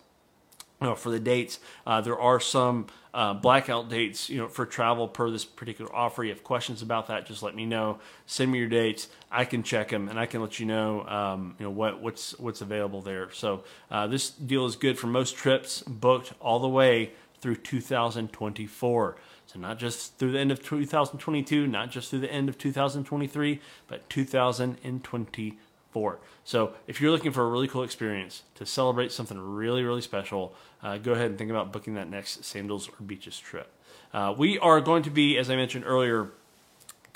You 0.81 0.87
know, 0.87 0.95
for 0.95 1.09
the 1.09 1.19
dates, 1.19 1.59
uh, 1.87 2.01
there 2.01 2.19
are 2.19 2.39
some 2.39 2.85
uh, 3.11 3.33
blackout 3.33 3.89
dates, 3.89 4.29
you 4.29 4.37
know, 4.37 4.47
for 4.47 4.63
travel 4.63 5.07
per 5.07 5.31
this 5.31 5.43
particular 5.43 5.93
offer. 5.93 6.23
You 6.23 6.29
have 6.29 6.43
questions 6.43 6.83
about 6.83 7.07
that? 7.07 7.25
Just 7.25 7.41
let 7.41 7.55
me 7.55 7.65
know. 7.65 7.97
Send 8.27 8.51
me 8.51 8.59
your 8.59 8.67
dates. 8.67 9.07
I 9.31 9.45
can 9.45 9.63
check 9.63 9.89
them 9.89 10.07
and 10.07 10.19
I 10.19 10.27
can 10.27 10.39
let 10.39 10.59
you 10.59 10.67
know, 10.67 11.03
um, 11.07 11.55
you 11.57 11.65
know, 11.65 11.71
what 11.71 11.99
what's 11.99 12.37
what's 12.37 12.61
available 12.61 13.01
there. 13.01 13.31
So 13.31 13.63
uh, 13.89 14.05
this 14.05 14.29
deal 14.29 14.67
is 14.67 14.75
good 14.75 14.99
for 14.99 15.07
most 15.07 15.35
trips 15.35 15.81
booked 15.81 16.33
all 16.39 16.59
the 16.59 16.69
way 16.69 17.11
through 17.41 17.55
2024. 17.55 19.17
So 19.47 19.59
not 19.59 19.79
just 19.79 20.17
through 20.19 20.33
the 20.33 20.39
end 20.39 20.51
of 20.51 20.61
2022, 20.61 21.65
not 21.65 21.89
just 21.89 22.11
through 22.11 22.19
the 22.19 22.31
end 22.31 22.49
of 22.49 22.57
2023, 22.59 23.61
but 23.87 24.07
2024. 24.09 25.57
So 26.43 26.73
if 26.87 27.01
you're 27.01 27.11
looking 27.11 27.31
for 27.31 27.43
a 27.43 27.49
really 27.49 27.67
cool 27.67 27.83
experience 27.83 28.43
to 28.55 28.65
celebrate 28.65 29.11
something 29.11 29.37
really, 29.37 29.83
really 29.83 30.01
special, 30.01 30.53
uh, 30.81 30.97
go 30.97 31.13
ahead 31.13 31.29
and 31.29 31.37
think 31.37 31.49
about 31.49 31.73
booking 31.73 31.95
that 31.95 32.09
next 32.09 32.43
Sandals 32.45 32.89
or 32.89 33.03
Beaches 33.03 33.37
trip. 33.37 33.71
Uh, 34.13 34.33
we 34.37 34.57
are 34.59 34.79
going 34.79 35.03
to 35.03 35.09
be, 35.09 35.37
as 35.37 35.49
I 35.49 35.55
mentioned 35.55 35.83
earlier, 35.85 36.29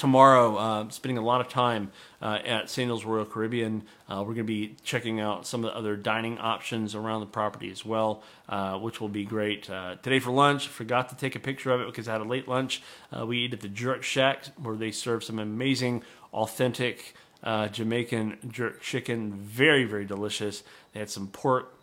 tomorrow 0.02 0.56
uh, 0.56 0.90
spending 0.90 1.20
a 1.20 1.22
lot 1.22 1.42
of 1.42 1.48
time 1.48 1.92
uh, 2.24 2.40
at 2.44 2.72
Sandals 2.72 3.06
Royal 3.06 3.24
Caribbean. 3.24 3.84
Uh, 4.10 4.18
we're 4.22 4.34
going 4.34 4.38
to 4.38 4.44
be 4.44 4.76
checking 4.84 5.20
out 5.20 5.46
some 5.46 5.64
of 5.64 5.72
the 5.72 5.78
other 5.78 5.96
dining 5.96 6.40
options 6.40 6.96
around 6.96 7.20
the 7.20 7.28
property 7.28 7.70
as 7.70 7.86
well, 7.86 8.24
uh, 8.50 8.80
which 8.80 9.00
will 9.00 9.10
be 9.10 9.24
great. 9.24 9.70
Uh, 9.70 9.98
today 10.02 10.18
for 10.18 10.32
lunch, 10.32 10.68
forgot 10.68 11.10
to 11.10 11.16
take 11.16 11.36
a 11.36 11.40
picture 11.40 11.70
of 11.70 11.82
it 11.82 11.86
because 11.86 12.08
I 12.08 12.14
had 12.14 12.22
a 12.22 12.26
late 12.26 12.48
lunch. 12.48 12.82
Uh, 13.16 13.28
we 13.28 13.46
eat 13.46 13.54
at 13.54 13.60
the 13.60 13.70
Jerk 13.70 14.02
Shack 14.02 14.46
where 14.58 14.76
they 14.76 14.90
serve 14.90 15.24
some 15.24 15.38
amazing, 15.38 16.02
authentic 16.34 17.14
Jamaican 17.44 18.38
jerk 18.50 18.82
chicken. 18.82 19.34
Very, 19.34 19.84
very 19.84 20.06
delicious. 20.06 20.64
They 20.94 21.00
had 21.00 21.10
some 21.10 21.28
pork. 21.28 21.74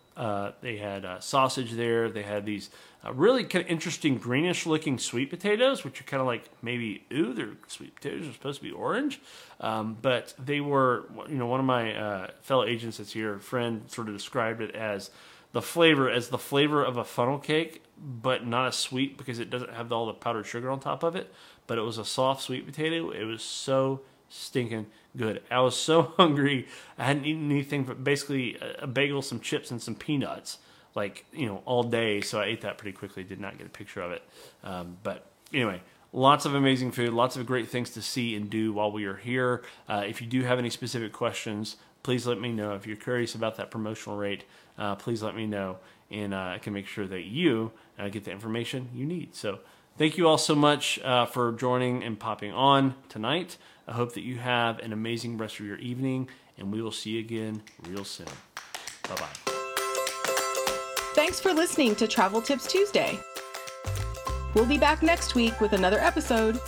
they 0.61 0.77
had 0.77 1.05
sausage 1.21 1.71
there. 1.71 2.09
They 2.09 2.23
had 2.23 2.45
these 2.45 2.69
uh, 3.05 3.13
really 3.13 3.45
kind 3.45 3.63
of 3.63 3.71
interesting 3.71 4.17
greenish 4.17 4.65
looking 4.65 4.97
sweet 4.97 5.29
potatoes, 5.29 5.85
which 5.85 6.01
are 6.01 6.03
kind 6.03 6.19
of 6.19 6.27
like 6.27 6.49
maybe, 6.61 7.05
ooh, 7.13 7.33
they're 7.33 7.53
sweet 7.67 7.95
potatoes 7.95 8.27
are 8.27 8.33
supposed 8.33 8.59
to 8.59 8.65
be 8.65 8.71
orange. 8.71 9.21
Um, 9.61 9.97
but 10.01 10.33
they 10.37 10.59
were, 10.59 11.05
you 11.29 11.35
know, 11.35 11.45
one 11.45 11.61
of 11.61 11.65
my 11.65 11.95
uh, 11.95 12.27
fellow 12.41 12.65
agents 12.65 12.97
that's 12.97 13.13
here, 13.13 13.35
a 13.35 13.39
friend, 13.39 13.83
sort 13.87 14.09
of 14.09 14.13
described 14.13 14.61
it 14.61 14.75
as 14.75 15.11
the 15.53 15.61
flavor 15.61 16.09
as 16.09 16.27
the 16.27 16.37
flavor 16.37 16.83
of 16.83 16.97
a 16.97 17.05
funnel 17.05 17.39
cake, 17.39 17.83
but 17.97 18.45
not 18.45 18.67
as 18.67 18.75
sweet 18.75 19.17
because 19.17 19.39
it 19.39 19.49
doesn't 19.49 19.73
have 19.73 19.91
all 19.91 20.05
the 20.05 20.13
powdered 20.13 20.45
sugar 20.45 20.69
on 20.69 20.79
top 20.79 21.01
of 21.01 21.15
it. 21.15 21.33
But 21.67 21.77
it 21.77 21.81
was 21.81 21.97
a 21.97 22.05
soft 22.05 22.41
sweet 22.41 22.65
potato. 22.65 23.11
It 23.11 23.23
was 23.23 23.41
so 23.41 24.01
stinking 24.27 24.87
good. 25.15 25.41
I 25.49 25.59
was 25.61 25.75
so 25.75 26.01
hungry. 26.17 26.67
I 26.97 27.05
hadn't 27.05 27.25
eaten 27.25 27.51
anything 27.51 27.83
but 27.83 28.03
basically 28.03 28.57
a 28.79 28.87
bagel, 28.87 29.21
some 29.21 29.39
chips, 29.39 29.71
and 29.71 29.81
some 29.81 29.95
peanuts 29.95 30.59
like 30.95 31.25
you 31.31 31.45
know 31.45 31.61
all 31.65 31.83
day. 31.83 32.21
So 32.21 32.39
I 32.39 32.45
ate 32.45 32.61
that 32.61 32.77
pretty 32.77 32.97
quickly. 32.97 33.23
Did 33.23 33.39
not 33.39 33.57
get 33.57 33.67
a 33.67 33.71
picture 33.71 34.01
of 34.01 34.11
it, 34.11 34.23
um, 34.63 34.97
but 35.03 35.25
anyway. 35.53 35.81
Lots 36.11 36.45
of 36.45 36.55
amazing 36.55 36.91
food, 36.91 37.13
lots 37.13 37.37
of 37.37 37.45
great 37.45 37.69
things 37.69 37.91
to 37.91 38.01
see 38.01 38.35
and 38.35 38.49
do 38.49 38.73
while 38.73 38.91
we 38.91 39.05
are 39.05 39.17
here. 39.17 39.61
Uh, 39.87 40.03
if 40.07 40.21
you 40.21 40.27
do 40.27 40.41
have 40.41 40.57
any 40.57 40.71
specific 40.71 41.13
questions, 41.13 41.75
please 42.01 42.25
let 42.25 42.41
me 42.41 42.51
know. 42.51 42.73
If 42.73 42.87
you're 42.87 42.97
curious 42.97 43.35
about 43.35 43.57
that 43.57 43.69
promotional 43.69 44.17
rate, 44.17 44.43
uh, 44.79 44.95
please 44.95 45.21
let 45.21 45.35
me 45.35 45.45
know, 45.45 45.77
and 46.09 46.33
uh, 46.33 46.53
I 46.55 46.57
can 46.57 46.73
make 46.73 46.87
sure 46.87 47.05
that 47.05 47.25
you 47.25 47.71
uh, 47.99 48.09
get 48.09 48.23
the 48.23 48.31
information 48.31 48.89
you 48.91 49.05
need. 49.05 49.35
So, 49.35 49.59
thank 49.99 50.17
you 50.17 50.27
all 50.27 50.39
so 50.39 50.55
much 50.55 50.97
uh, 51.03 51.27
for 51.27 51.51
joining 51.51 52.03
and 52.03 52.19
popping 52.19 52.51
on 52.51 52.95
tonight. 53.09 53.57
I 53.87 53.91
hope 53.91 54.13
that 54.13 54.23
you 54.23 54.37
have 54.37 54.79
an 54.79 54.93
amazing 54.93 55.37
rest 55.37 55.59
of 55.59 55.67
your 55.67 55.77
evening, 55.77 56.29
and 56.57 56.71
we 56.73 56.81
will 56.81 56.91
see 56.91 57.11
you 57.11 57.19
again 57.19 57.61
real 57.87 58.03
soon. 58.03 58.27
Bye 59.07 59.15
bye. 59.15 59.53
Thanks 61.13 61.39
for 61.39 61.53
listening 61.53 61.95
to 61.97 62.07
Travel 62.07 62.41
Tips 62.41 62.65
Tuesday. 62.65 63.19
We'll 64.55 64.65
be 64.65 64.77
back 64.77 65.03
next 65.03 65.35
week 65.35 65.59
with 65.59 65.73
another 65.73 65.99
episode. 65.99 66.59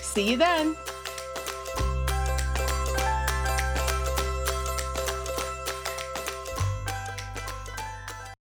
See 0.00 0.30
you 0.30 0.36
then. 0.38 0.76